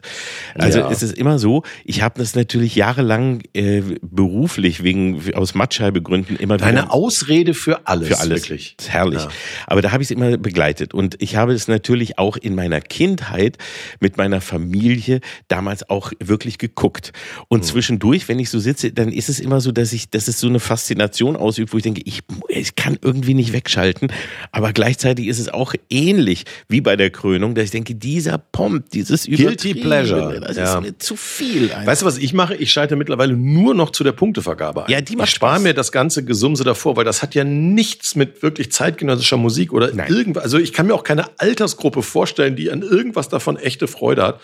[0.54, 0.90] Also Ja.
[0.90, 6.54] es ist immer so, ich habe das natürlich jahrelang äh, beruflich wegen aus Mattscheibegründen immer
[6.56, 8.08] wieder Eine Ausrede für alles.
[8.08, 8.42] für alles.
[8.42, 8.76] Wirklich.
[8.88, 9.22] Herrlich.
[9.22, 9.28] Ja.
[9.66, 10.94] Aber da habe ich es immer begleitet.
[10.94, 13.58] Und ich habe es natürlich auch in meiner Kindheit
[14.00, 17.12] mit meiner Familie damals auch wirklich geguckt.
[17.48, 17.66] Und Mhm.
[17.66, 20.48] zwischendurch, wenn ich so sitze, dann ist es immer so, dass ich, dass es so
[20.48, 24.10] eine Faszination ausübt, wo ich denke, ich, ich kann irgendwie nicht wegschalten.
[24.52, 28.85] Aber gleichzeitig ist es auch ähnlich wie bei der Krönung, dass ich denke, dieser Pomp,
[28.92, 30.40] dieses Guilty Pleasure.
[30.40, 30.74] das Ja.
[30.76, 31.72] ist mir zu viel.
[31.72, 31.86] einfach.
[31.86, 32.54] Weißt du, was ich mache?
[32.56, 34.90] Ich schalte mittlerweile nur noch zu der Punktevergabe ein.
[34.92, 38.14] Ja, die macht ich spare mir das ganze Gesumse davor, weil das hat ja nichts
[38.16, 40.12] mit wirklich zeitgenössischer Musik oder Nein.
[40.12, 40.44] irgendwas.
[40.44, 44.40] Also ich kann mir auch keine Altersgruppe vorstellen, die an irgendwas davon echte Freude hat.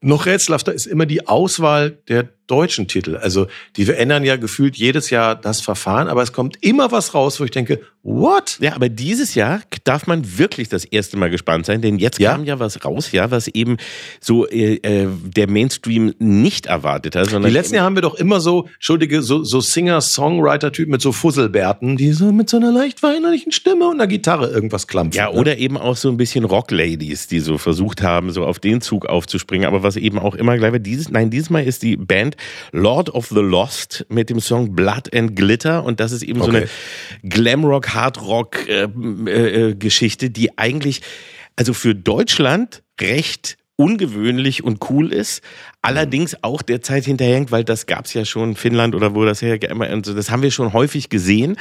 [0.00, 3.16] Noch rätselhafter ist immer die Auswahl der deutschen Titel.
[3.16, 3.46] Also
[3.76, 7.44] die verändern ja gefühlt jedes Jahr das Verfahren, aber es kommt immer was raus, wo
[7.44, 8.56] ich denke, what?
[8.60, 12.32] Ja, aber dieses Jahr darf man wirklich das erste Mal gespannt sein, denn jetzt Ja?
[12.32, 13.76] kam ja was raus, ja, was eben
[14.20, 18.14] so äh, äh, der Mainstream nicht erwartet hat, Die sondern letzten Jahre haben wir doch
[18.14, 23.02] immer so, entschuldige, so, so Singer-Songwriter-Typen mit so Fusselbärten, die so mit so einer leicht
[23.02, 25.18] weinerlichen Stimme und einer Gitarre irgendwas klampfen.
[25.18, 25.38] ja, ne?
[25.38, 29.06] oder eben auch so ein bisschen Rock-Ladies, die so versucht haben, so auf den Zug
[29.06, 32.36] aufzuspringen, aber was eben auch immer gleich war, dieses, nein, dieses Mal ist die Band
[32.72, 36.48] Lord of the Lost mit dem Song Blood and Glitter und das ist eben so
[36.48, 36.66] Okay.
[37.22, 41.02] eine Glamrock, Hardrock äh, äh, äh, Geschichte, die eigentlich
[41.56, 45.40] also für Deutschland recht ungewöhnlich und cool ist,
[45.82, 49.62] allerdings auch derzeit hinterhängt, weil das gab's ja schon in Finnland oder wo das her
[49.62, 51.56] immer und so, das haben wir schon häufig gesehen,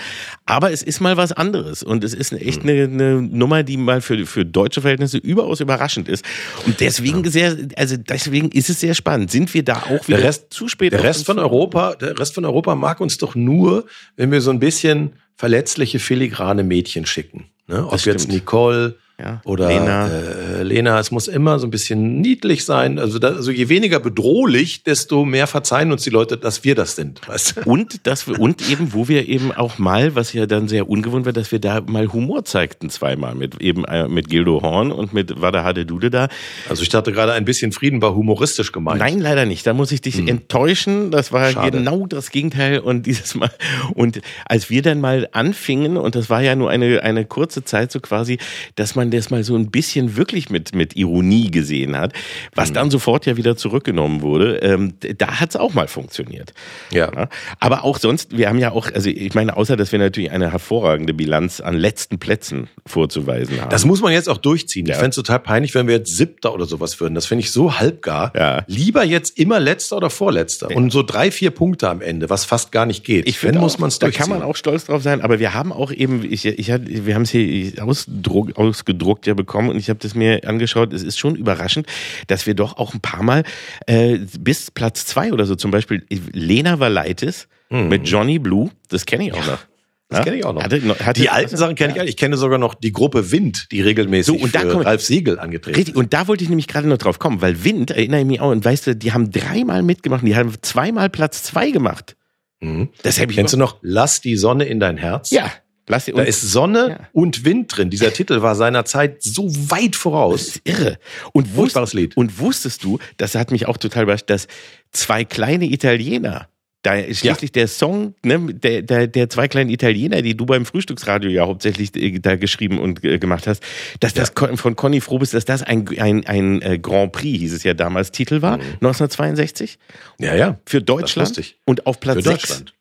[0.47, 4.01] aber es ist mal was anderes und es ist echt eine, eine Nummer, die mal
[4.01, 6.25] für für deutsche Verhältnisse überaus überraschend ist
[6.65, 9.29] und deswegen sehr also deswegen ist es sehr spannend.
[9.29, 12.33] Sind wir da auch wieder Der Rest- zu spät Der Rest von Europa, der Rest
[12.33, 17.45] von Europa mag uns doch nur, wenn wir so ein bisschen verletzliche, filigrane Mädchen schicken.
[17.67, 17.85] Ne?
[17.87, 18.27] Ob jetzt.
[18.29, 20.07] Nicole Ja, oder Lena.
[20.09, 22.99] Äh, Lena, es muss immer so ein bisschen niedlich sein.
[22.99, 26.95] Also, da, also je weniger bedrohlich, desto mehr verzeihen uns die Leute, dass wir das
[26.95, 27.21] sind.
[27.27, 27.65] Weißt?
[27.65, 31.25] Und dass wir, und eben, wo wir eben auch mal, was ja dann sehr ungewohnt
[31.25, 35.13] war, dass wir da mal Humor zeigten zweimal mit eben äh, mit Gildo Horn und
[35.13, 36.27] mit Wada Hade Dude da.
[36.69, 38.99] Also ich dachte gerade, ein bisschen Frieden war humoristisch gemeint.
[38.99, 39.65] Nein, leider nicht.
[39.65, 41.09] Da muss ich dich enttäuschen.
[41.09, 41.71] Das war Schade.
[41.71, 42.79] genau das Gegenteil.
[42.79, 43.49] Und dieses Mal,
[43.95, 47.91] und als wir dann mal anfingen, und das war ja nur eine, eine kurze Zeit
[47.91, 48.37] so quasi,
[48.75, 52.13] dass man das mal so ein bisschen wirklich mit, mit Ironie gesehen hat,
[52.55, 56.53] was dann sofort ja wieder zurückgenommen wurde, ähm, da hat's auch mal funktioniert.
[56.91, 57.11] Ja.
[57.15, 57.29] Ja,
[57.59, 60.51] aber auch sonst, wir haben ja auch, also ich meine, außer dass wir natürlich eine
[60.51, 63.69] hervorragende Bilanz an letzten Plätzen vorzuweisen haben.
[63.69, 64.85] Das muss man jetzt auch durchziehen.
[64.85, 64.95] Ich Ja.
[64.95, 67.15] fände es total peinlich, wenn wir jetzt Siebter oder sowas würden.
[67.15, 68.33] Das finde ich so halbgar.
[68.35, 68.63] Ja.
[68.67, 70.69] Lieber jetzt immer Letzter oder Vorletzter.
[70.75, 73.27] Und so drei, vier Punkte am Ende, was fast gar nicht geht.
[73.27, 75.71] Ich finde, muss man es da kann man auch stolz drauf sein, aber wir haben
[75.71, 78.51] auch eben, ich, ich, wir haben es hier ausdruck,
[78.97, 81.87] ausgedruckt ja bekommen und ich habe das mir angeschaut, es ist schon überraschend,
[82.27, 83.43] dass wir doch auch ein paar Mal
[83.85, 89.27] äh, bis Platz zwei oder so, zum Beispiel Lena Valaitis mit Johnny Blue, das kenne
[89.27, 89.59] ich auch noch.
[89.59, 89.67] Mhm.
[90.09, 90.63] Das kenne ich auch noch.
[90.63, 92.07] Hatte, hatte, die alten Sachen kenne ich alle.
[92.09, 95.01] Ich kenne sogar noch die Gruppe Wind, die regelmäßig So, und da für kommen- Ralf
[95.03, 98.21] Siegel angetreten Richtig, und da wollte ich nämlich gerade noch drauf kommen, weil Wind, erinnere
[98.21, 101.71] ich mich auch, und weißt du, die haben dreimal mitgemacht die haben zweimal Platz zwei
[101.71, 102.15] gemacht.
[102.61, 102.87] Mhm.
[103.03, 105.29] Das habe ich Kennst du noch Lass die Sonne in dein Herz?
[105.31, 105.51] Ja,
[105.87, 106.99] lass sie Da ist Sonne Ja.
[107.13, 107.89] und Wind drin.
[107.89, 110.41] Dieser Titel war seiner Zeit so weit Das voraus.
[110.47, 110.97] ist irre.
[111.33, 112.15] Und, Furchtbares Lied.
[112.17, 114.47] und wusstest du, das hat mich auch total überrascht, dass
[114.91, 116.47] zwei kleine Italiener,
[116.83, 120.65] da ist schließlich der Song, ne, der, der, der zwei kleinen Italiener, die du beim
[120.65, 123.61] Frühstücksradio ja hauptsächlich äh, da geschrieben und äh, gemacht hast,
[123.99, 127.53] dass das Con- von Conny Frobis, dass das ein, ein, ein äh, Grand Prix, hieß
[127.53, 129.79] es ja damals, Titel war, 1962,
[130.19, 130.59] Ja, ja.
[130.65, 132.41] für Deutschland und auf Platz Für 6.
[132.41, 132.73] Deutschland.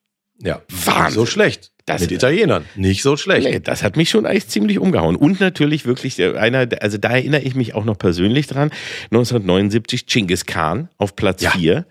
[0.42, 0.62] Ja.
[0.68, 1.14] Wahnsinn.
[1.14, 1.72] So schlecht.
[1.86, 2.64] Das- Mit Italienern.
[2.74, 3.48] Nicht so schlecht.
[3.48, 5.14] Nee, das hat mich schon eigentlich ziemlich umgehauen.
[5.14, 8.70] Und natürlich wirklich einer, also da erinnere ich mich auch noch persönlich dran,
[9.12, 11.50] 1979 Genghis Khan auf Platz Ja.
[11.52, 11.86] 4.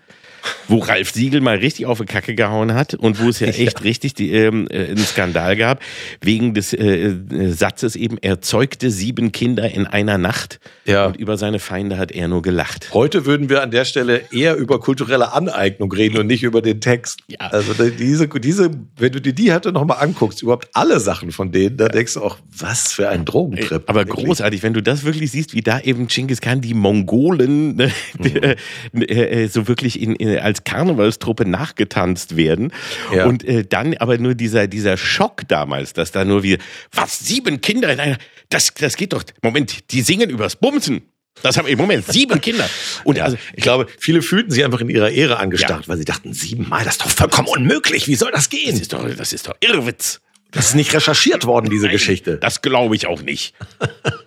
[0.68, 3.84] Wo Ralf Siegel mal richtig auf die Kacke gehauen hat und wo es ja echt
[3.84, 5.80] richtig die, ähm, äh, einen Skandal gab,
[6.20, 11.06] wegen des äh, äh, Satzes eben, er zeugte sieben Kinder in einer Nacht Ja.
[11.06, 12.90] und über seine Feinde hat er nur gelacht.
[12.92, 16.80] Heute würden wir an der Stelle eher über kulturelle Aneignung reden und nicht über den
[16.80, 17.20] Text.
[17.28, 17.38] Ja.
[17.50, 21.76] Also diese, diese, wenn du dir die heute nochmal anguckst, überhaupt alle Sachen von denen,
[21.76, 23.84] da denkst du auch, was für ein Drogentrip.
[23.86, 24.26] Aber Wirklich.
[24.26, 29.02] großartig, wenn du das wirklich siehst, wie da eben Genghis Khan die Mongolen ne, Mhm.
[29.02, 32.72] äh, so wirklich in, in, als Karnevalstruppe nachgetanzt werden.
[33.12, 33.26] Ja.
[33.26, 36.58] Und äh, dann aber nur dieser, dieser Schock damals, dass da nur wie,
[36.92, 38.18] was, sieben Kinder in einer,
[38.48, 41.02] das, das geht doch, Moment, die singen übers Bumsen.
[41.42, 42.68] Das haben, im Moment, sieben Kinder.
[43.04, 45.88] Und Ja, also, ich glaube, viele fühlten sich einfach in ihrer Ehre angestarrt, Ja.
[45.88, 48.08] weil sie dachten, siebenmal, das ist doch vollkommen unmöglich.
[48.08, 48.80] Wie soll das das gehen?
[48.80, 50.20] ist doch, das ist doch Irrwitz.
[50.56, 52.38] Das ist nicht recherchiert worden, diese Nein, Geschichte.
[52.38, 53.54] Das glaube ich auch nicht.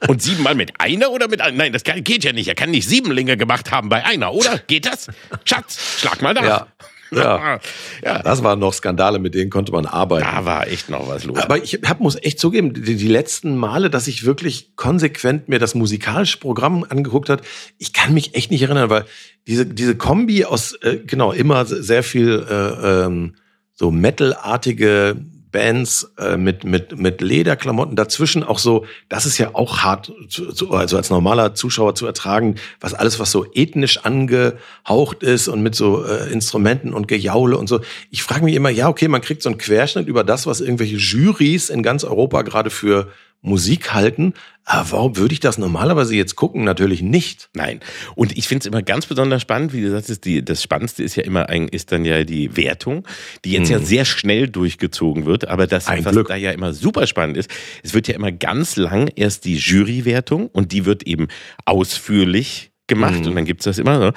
[0.08, 1.58] Und siebenmal mit einer oder mit einer?
[1.58, 2.48] Nein, das geht ja nicht.
[2.48, 4.60] Er kann nicht Siebenlinge gemacht haben bei einer, oder?
[4.68, 5.08] Geht das?
[5.44, 6.44] Schatz, schlag mal nach.
[6.44, 6.68] Ja.
[7.12, 7.60] Ja.
[8.04, 8.22] ja.
[8.22, 10.28] Das waren noch Skandale, mit denen konnte man arbeiten.
[10.32, 11.40] Da war echt noch was los.
[11.40, 15.60] Aber ich hab, muss echt zugeben, die, die letzten Male, dass ich wirklich konsequent mir
[15.60, 17.42] das musikalische Programm angeguckt hat,
[17.78, 19.06] ich kann mich echt nicht erinnern, weil
[19.48, 23.36] diese, diese Kombi aus, äh, genau, immer sehr viel äh, ähm,
[23.74, 25.18] so Metal-artige
[25.52, 30.52] Bands äh, mit, mit, mit Lederklamotten dazwischen auch so, das ist ja auch hart, zu,
[30.52, 35.62] zu, also als normaler Zuschauer zu ertragen, was alles, was so ethnisch angehaucht ist und
[35.62, 37.82] mit so äh, Instrumenten und Gejaule und so.
[38.12, 40.97] Ich frage mich immer, ja, okay, man kriegt so einen Querschnitt über das, was irgendwelche
[40.97, 43.08] Jurys in ganz Europa gerade für
[43.42, 44.34] Musik halten.
[44.66, 46.64] Aber warum würde ich das normalerweise jetzt gucken?
[46.64, 47.50] Natürlich nicht.
[47.54, 47.80] Nein.
[48.16, 51.16] Und ich finde es immer ganz besonders spannend, wie du sagst, die, das Spannendste ist
[51.16, 53.08] ja immer ein, ist dann ja die Wertung,
[53.46, 55.48] die jetzt ja sehr schnell durchgezogen wird.
[55.48, 56.28] Aber das, Ein was Glück.
[56.28, 57.50] da ja immer super spannend ist,
[57.82, 61.28] es wird ja immer ganz lang erst die Jurywertung und die wird eben
[61.66, 64.12] ausführlich gemacht und dann gibt's das immer so.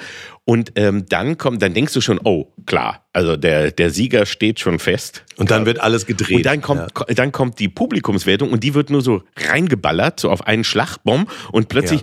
[0.45, 4.59] Und ähm, dann kommt, dann denkst du schon, oh, klar, also der, der Sieger steht
[4.59, 5.23] schon fest.
[5.37, 6.35] Und dann wird alles gedreht.
[6.37, 10.29] Und dann kommt, ko- dann kommt die Publikumswertung und die wird nur so reingeballert, so
[10.29, 12.01] auf einen Schlagbomb und plötzlich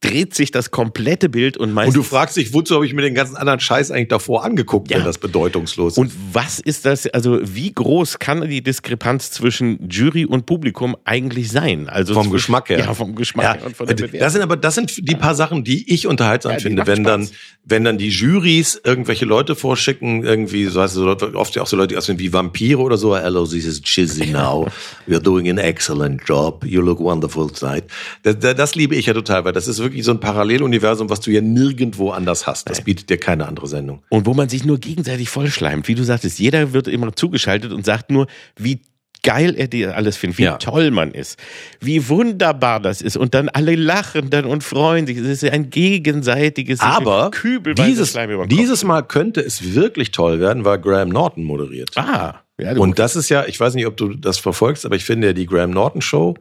[0.00, 1.94] dreht sich das komplette Bild und Und meistens.
[1.94, 4.96] du fragst dich, wozu habe ich mir den ganzen anderen Scheiß eigentlich davor angeguckt, Ja.
[4.98, 5.98] wenn das bedeutungslos ist?
[5.98, 11.50] und was ist das, also wie groß kann die Diskrepanz zwischen Jury und Publikum eigentlich
[11.50, 11.88] sein?
[11.90, 12.78] Also vom zwischen- Geschmack her.
[12.78, 14.30] Ja, vom Geschmack her und von der das Bewertung.
[14.30, 17.36] sind aber das sind die paar Sachen, die ich unterhaltsam Ja, finde, wenn dann Spaß.
[17.64, 21.66] Wenn dann die Jurys irgendwelche Leute vorschicken, irgendwie so heißt es so oft ja auch
[21.66, 23.16] so Leute die aussehen wie Vampire oder so.
[23.16, 24.66] Hello, this is Chizzy now.
[25.06, 26.64] We're doing an excellent job.
[26.64, 27.84] You look wonderful tonight.
[28.22, 31.20] Das, das, das liebe ich ja total, weil das ist wirklich so ein Paralleluniversum, was
[31.20, 32.68] du ja nirgendwo anders hast.
[32.68, 34.02] Das bietet dir keine andere Sendung.
[34.08, 35.86] Und wo man sich nur gegenseitig vollschleimt.
[35.88, 38.26] Wie du sagtest, jeder wird immer zugeschaltet und sagt nur,
[38.56, 38.80] wie
[39.22, 40.56] geil er dir alles findet, wie Ja.
[40.56, 41.38] toll man ist,
[41.80, 43.16] wie wunderbar das ist.
[43.16, 45.18] Und dann alle lachen dann und freuen sich.
[45.18, 48.18] Es ist ja ein gegenseitiges Aber kübelweise dieses,
[48.48, 51.90] dieses Mal könnte es wirklich toll werden, weil Graham Norton moderiert.
[51.96, 55.04] Ah, ja, Und das ist ja, ich weiß nicht, ob du das verfolgst, aber ich
[55.04, 56.34] finde ja, die Graham Norton Show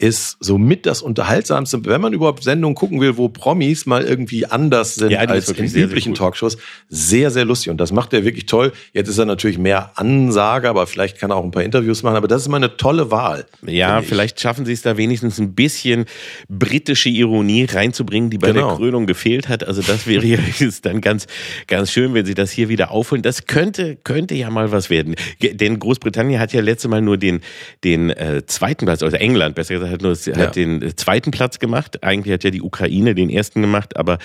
[0.00, 4.94] ist somit das Unterhaltsamste, wenn man überhaupt Sendungen gucken will, wo Promis mal irgendwie anders
[4.94, 6.18] sind Ja, als in sehr, sehr üblichen gut.
[6.18, 6.56] Talkshows.
[6.88, 7.70] Sehr, sehr lustig.
[7.70, 8.72] Und das macht er wirklich toll.
[8.94, 12.16] Jetzt ist er natürlich mehr Ansage, aber vielleicht kann er auch ein paar Interviews machen.
[12.16, 13.44] Aber das ist mal eine tolle Wahl.
[13.66, 16.06] ja, vielleicht schaffen sie es da wenigstens ein bisschen
[16.48, 18.68] britische Ironie reinzubringen, die bei Genau.
[18.68, 19.64] der Krönung gefehlt hat.
[19.64, 21.26] Also das wäre ja ist dann ganz,
[21.66, 23.22] ganz schön, wenn sie das hier wieder aufholen.
[23.22, 25.14] Das könnte, könnte ja mal was werden.
[25.42, 27.40] Denn Großbritannien hat ja letzte Mal nur den,
[27.84, 30.36] den äh, zweiten Platz, also England besser gesagt, hat nur Ja.
[30.36, 32.02] hat den äh, zweiten Platz gemacht.
[32.02, 34.18] Eigentlich hat ja die Ukraine den ersten gemacht, aber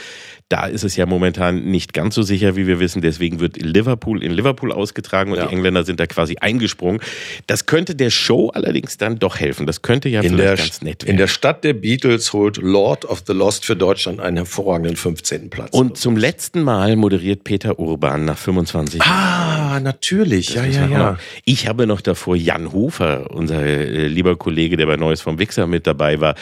[0.50, 3.02] da ist es ja momentan nicht ganz so sicher, wie wir wissen.
[3.02, 5.48] Deswegen wird Liverpool in Liverpool ausgetragen und Ja.
[5.48, 7.02] die Engländer sind da quasi eingesprungen.
[7.48, 9.66] Das könnte der Show allerdings dann doch helfen.
[9.66, 11.12] Das könnte ja In vielleicht ganz nett werden.
[11.12, 15.50] in der Stadt der Beatles holt Lord of the Lost für Deutschland einen hervorragenden 15.
[15.50, 15.70] Platz.
[15.74, 20.54] und zum letzten Mal moderiert Peter Urban nach 25 ah, natürlich.
[20.54, 21.12] Ja, Das ja, ja.
[21.14, 25.40] noch- Ich habe noch davor Jan Hofer, unser äh, lieber Kollege, der bei Neues vom
[25.46, 26.34] Wichser mit dabei war,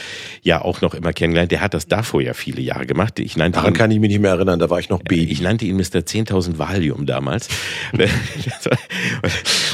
[0.44, 1.52] ja auch noch immer kennengelernt.
[1.52, 3.20] Der hat das davor ja viele Jahre gemacht.
[3.20, 5.26] Ich nannte Daran ihn, kann ich mich nicht mehr erinnern, da war ich noch Baby.
[5.32, 6.00] ich nannte ihn Mr.
[6.00, 7.50] 10.000 Valium damals.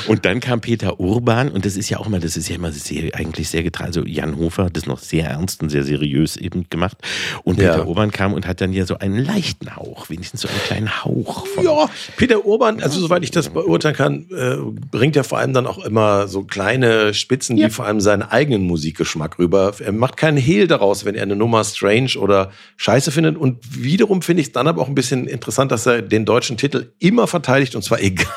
[0.08, 2.72] und dann kam Peter Urban und das ist ja auch immer, das ist ja immer
[2.72, 3.88] sehr, eigentlich sehr getragen.
[3.88, 6.98] Also Jan Hofer hat das noch sehr ernst und sehr seriös eben gemacht.
[7.44, 7.74] Und Ja.
[7.74, 11.04] Peter Urban kam und hat dann ja so einen leichten Hauch, wenigstens so einen kleinen
[11.06, 14.56] Hauch von Ja, Peter Urban, also soweit ich das beurteilen kann, äh,
[14.92, 18.64] bringt ja vor allem dann auch immer so kleine Spitzen, die vor allem seinen eigenen
[18.64, 19.74] Musikgeschmack rüber.
[19.80, 23.36] Er macht keinen Hehl daraus, wenn er eine Nummer strange oder scheiße findet.
[23.38, 26.56] Und wiederum finde ich es dann aber auch ein bisschen interessant, dass er den deutschen
[26.58, 28.28] Titel immer verteidigt und zwar egal,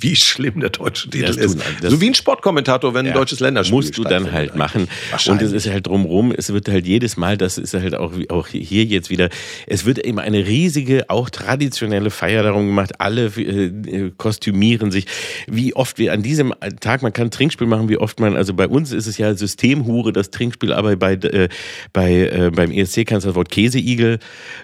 [0.00, 1.58] wie schlimm der deutsche Titel Das ist.
[1.80, 4.88] das- so wie ein Sportkommentator, wenn ein deutsches Länderspiel musst du dann halt machen.
[5.28, 8.48] Und es ist halt drumrum, es wird halt jedes Mal, das ist halt auch, auch
[8.48, 9.28] hier jetzt wieder,
[9.66, 15.06] es wird eben eine riesige, auch traditionelle Feier darum gemacht, alle äh, kostümieren sich.
[15.46, 18.68] Wie oft wir an diesem Tag, man kann Trinkspiel machen, wie oft man, also bei
[18.68, 21.48] uns ist es ja Systemhure, das Trinkspiel, aber bei, äh,
[21.92, 24.18] bei, äh, beim ESC kannst du das Wort Käseigel,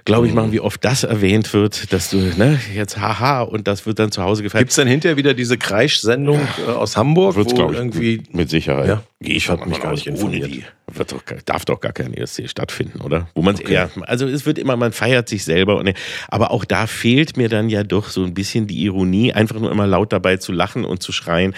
[0.05, 0.29] glaube Mhm.
[0.29, 3.99] ich, machen, wie oft das erwähnt wird, dass du, ne, jetzt haha, und das wird
[3.99, 4.63] dann zu Hause gefeiert.
[4.63, 8.89] Gibt's dann hinterher wieder diese Kreisch-Sendung äh, aus Hamburg, Wird's, wo ich, irgendwie mit Sicherheit.
[8.89, 9.03] Ja.
[9.21, 10.47] Ich Ich hab schon mich gar nicht ohne informiert.
[10.47, 10.65] die
[10.97, 13.29] wird doch, darf doch gar kein ESC stattfinden, oder?
[13.35, 15.93] Wo man eher, also es wird immer, man feiert sich selber, und,
[16.29, 19.73] aber auch da fehlt mir dann ja doch so ein bisschen die Ironie, einfach nur
[19.73, 21.53] immer laut dabei zu lachen und zu schreien,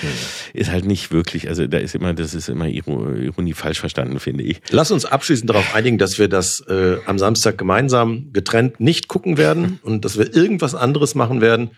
[0.54, 4.20] ist halt nicht wirklich, also da ist immer, das ist immer Iro- Ironie falsch verstanden,
[4.20, 4.60] finde ich.
[4.70, 9.36] Lass uns abschließend darauf einigen, dass wir das äh, am Samstag gemeinsam getrennt nicht gucken
[9.36, 11.70] werden und dass wir irgendwas anderes machen werden.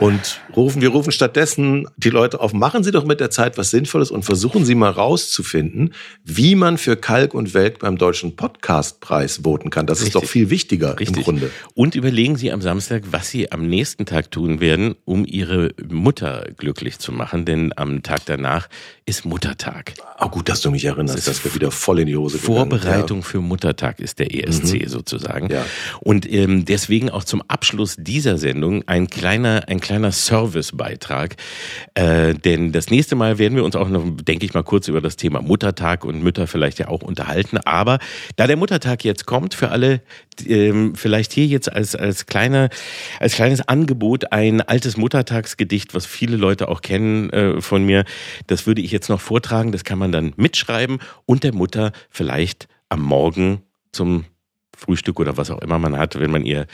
[0.00, 3.70] Und rufen, wir rufen stattdessen die Leute auf, machen Sie doch mit der Zeit was
[3.70, 5.92] Sinnvolles und versuchen Sie mal rauszufinden,
[6.24, 9.86] wie man für Kalk und Welk beim Deutschen Podcastpreis voten kann.
[9.86, 10.14] Das Richtig.
[10.14, 11.18] ist doch viel wichtiger Richtig.
[11.18, 11.50] im Grunde.
[11.74, 16.46] Und überlegen Sie am Samstag, was Sie am nächsten Tag tun werden, um Ihre Mutter
[16.56, 18.68] glücklich zu machen, denn am Tag danach
[19.04, 19.94] ist Muttertag.
[20.18, 23.18] Oh, gut, dass du mich erinnerst, das dass wir wieder voll in die Hose Vorbereitung
[23.18, 23.24] ja.
[23.24, 24.88] für Muttertag ist der ESC mhm.
[24.88, 25.50] sozusagen.
[25.50, 25.66] Ja.
[26.00, 31.36] Und ähm, deswegen auch zum Abschluss dieser Sendung ein kleiner, ein kleiner Servicebeitrag.
[31.94, 35.00] Äh, denn das nächste Mal werden wir uns auch noch, denke ich mal, kurz über
[35.00, 37.58] das Thema Muttertag und Mütter vielleicht ja auch unterhalten.
[37.58, 37.98] Aber
[38.36, 40.02] da der Muttertag jetzt kommt, für alle,
[40.44, 42.68] ähm, vielleicht hier jetzt als, als, kleine,
[43.20, 48.04] als kleines Angebot ein altes Muttertagsgedicht, was viele Leute auch kennen äh, von mir.
[48.48, 49.72] Das würde ich jetzt noch vortragen.
[49.72, 53.62] Das kann man dann mitschreiben und der Mutter vielleicht am Morgen
[53.92, 54.24] zum
[54.80, 56.66] Frühstück oder was auch immer man hat, wenn man ihr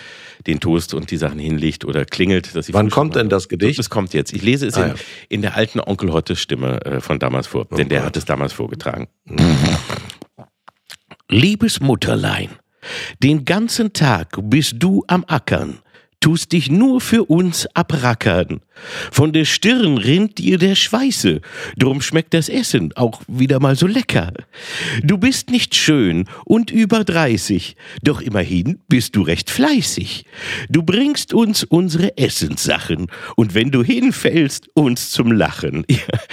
[0.47, 2.55] den Toast und die Sachen hinlegt oder klingelt.
[2.55, 3.79] Dass sie Wann kommt denn das Gedicht?
[3.79, 4.33] Es kommt jetzt.
[4.33, 4.95] Ich lese es ah, in, ja.
[5.29, 8.25] in, der alten Onkel Hotte Stimme äh, von damals vor, oh denn der hat es
[8.25, 9.09] damals vorgetragen.
[11.29, 12.51] Liebes Mutterlein,
[13.23, 15.81] den ganzen Tag bist du am Ackern,
[16.21, 18.61] tust dich nur für uns abrackern.
[19.11, 21.41] Von der Stirn rinnt dir der Schweiße,
[21.77, 24.33] drum schmeckt das Essen auch wieder mal so lecker.
[25.03, 30.25] Du bist nicht schön und über dreißig, doch immerhin bist du recht fleißig.
[30.69, 33.07] Du bringst uns unsere Essenssachen
[33.37, 35.85] und wenn du hinfällst, uns zum Lachen.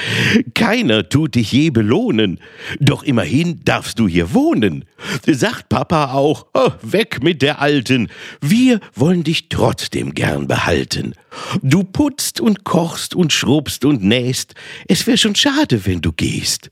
[0.54, 2.39] Keiner tut dich je belohnen,
[2.80, 4.86] doch immerhin darfst du hier wohnen.
[5.26, 8.10] Sagt Papa auch, oh, weg mit der Alten,
[8.41, 11.14] wir wollen dich trotzdem gern behalten.
[11.62, 14.56] Du putzt und kochst und schrubst und nähst.
[14.88, 16.70] Es wär schon schade, wenn du gehst.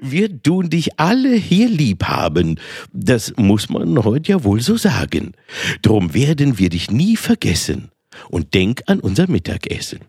[0.00, 2.58] Wir tun dich alle hier lieb haben.
[2.92, 5.32] Das muss man heute ja wohl so sagen.
[5.82, 7.90] Drum werden wir dich nie vergessen.
[8.30, 10.00] Und denk an unser Mittagessen.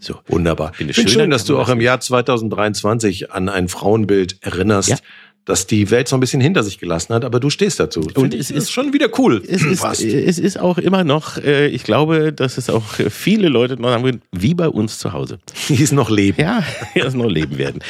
[0.00, 0.20] So.
[0.28, 0.72] Wunderbar.
[0.74, 4.88] Finde schön, schön, dass du auch im Jahr 2023 an ein Frauenbild erinnerst.
[4.90, 4.96] Ja
[5.48, 8.06] dass die Welt so ein bisschen hinter sich gelassen hat, aber du stehst dazu.
[8.14, 9.42] Und es ist schon wieder cool.
[9.48, 13.80] Es ist, es ist auch immer noch, äh, ich glaube, dass es auch viele Leute
[13.80, 15.38] noch haben, wie bei uns zu Hause.
[15.68, 16.38] Die es noch leben.
[16.38, 16.62] Ja,
[16.94, 17.80] die es noch leben werden.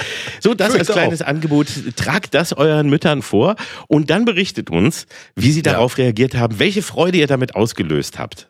[0.41, 1.27] So, das als kleines auch.
[1.27, 1.67] Angebot.
[1.97, 3.57] Tragt das euren Müttern vor
[3.89, 6.05] und dann berichtet uns, wie sie darauf ja.
[6.05, 8.49] reagiert haben, welche Freude ihr damit ausgelöst habt.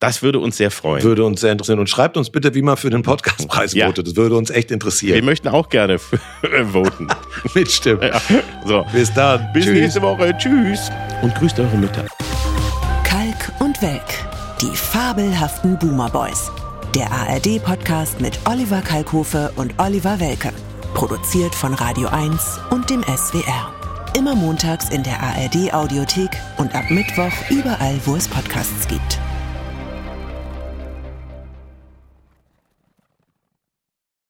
[0.00, 1.02] Das würde uns sehr freuen.
[1.02, 1.80] Würde uns sehr interessieren.
[1.80, 3.86] Und schreibt uns bitte, wie man für den Podcastpreis ja.
[3.86, 4.06] votet.
[4.06, 5.16] Das würde uns echt interessieren.
[5.16, 5.98] Wir möchten auch gerne
[6.72, 7.08] voten.
[7.54, 8.02] Mitstimmen.
[8.02, 8.20] Ja.
[8.64, 8.86] So.
[8.92, 9.52] Bis dann.
[9.52, 9.74] Bis Tschüss.
[9.74, 10.36] nächste Woche.
[10.38, 10.90] Tschüss.
[11.22, 12.06] Und grüßt eure Mütter.
[13.02, 14.02] Kalk und Welk.
[14.62, 16.52] Die fabelhaften Boomer Boys.
[16.94, 20.52] Der ARD-Podcast mit Oliver Kalkofe und Oliver Welke.
[20.94, 23.72] Produziert von Radio 1 und dem SWR.
[24.16, 29.18] Immer montags in der ARD-Audiothek und ab Mittwoch überall, wo es Podcasts gibt.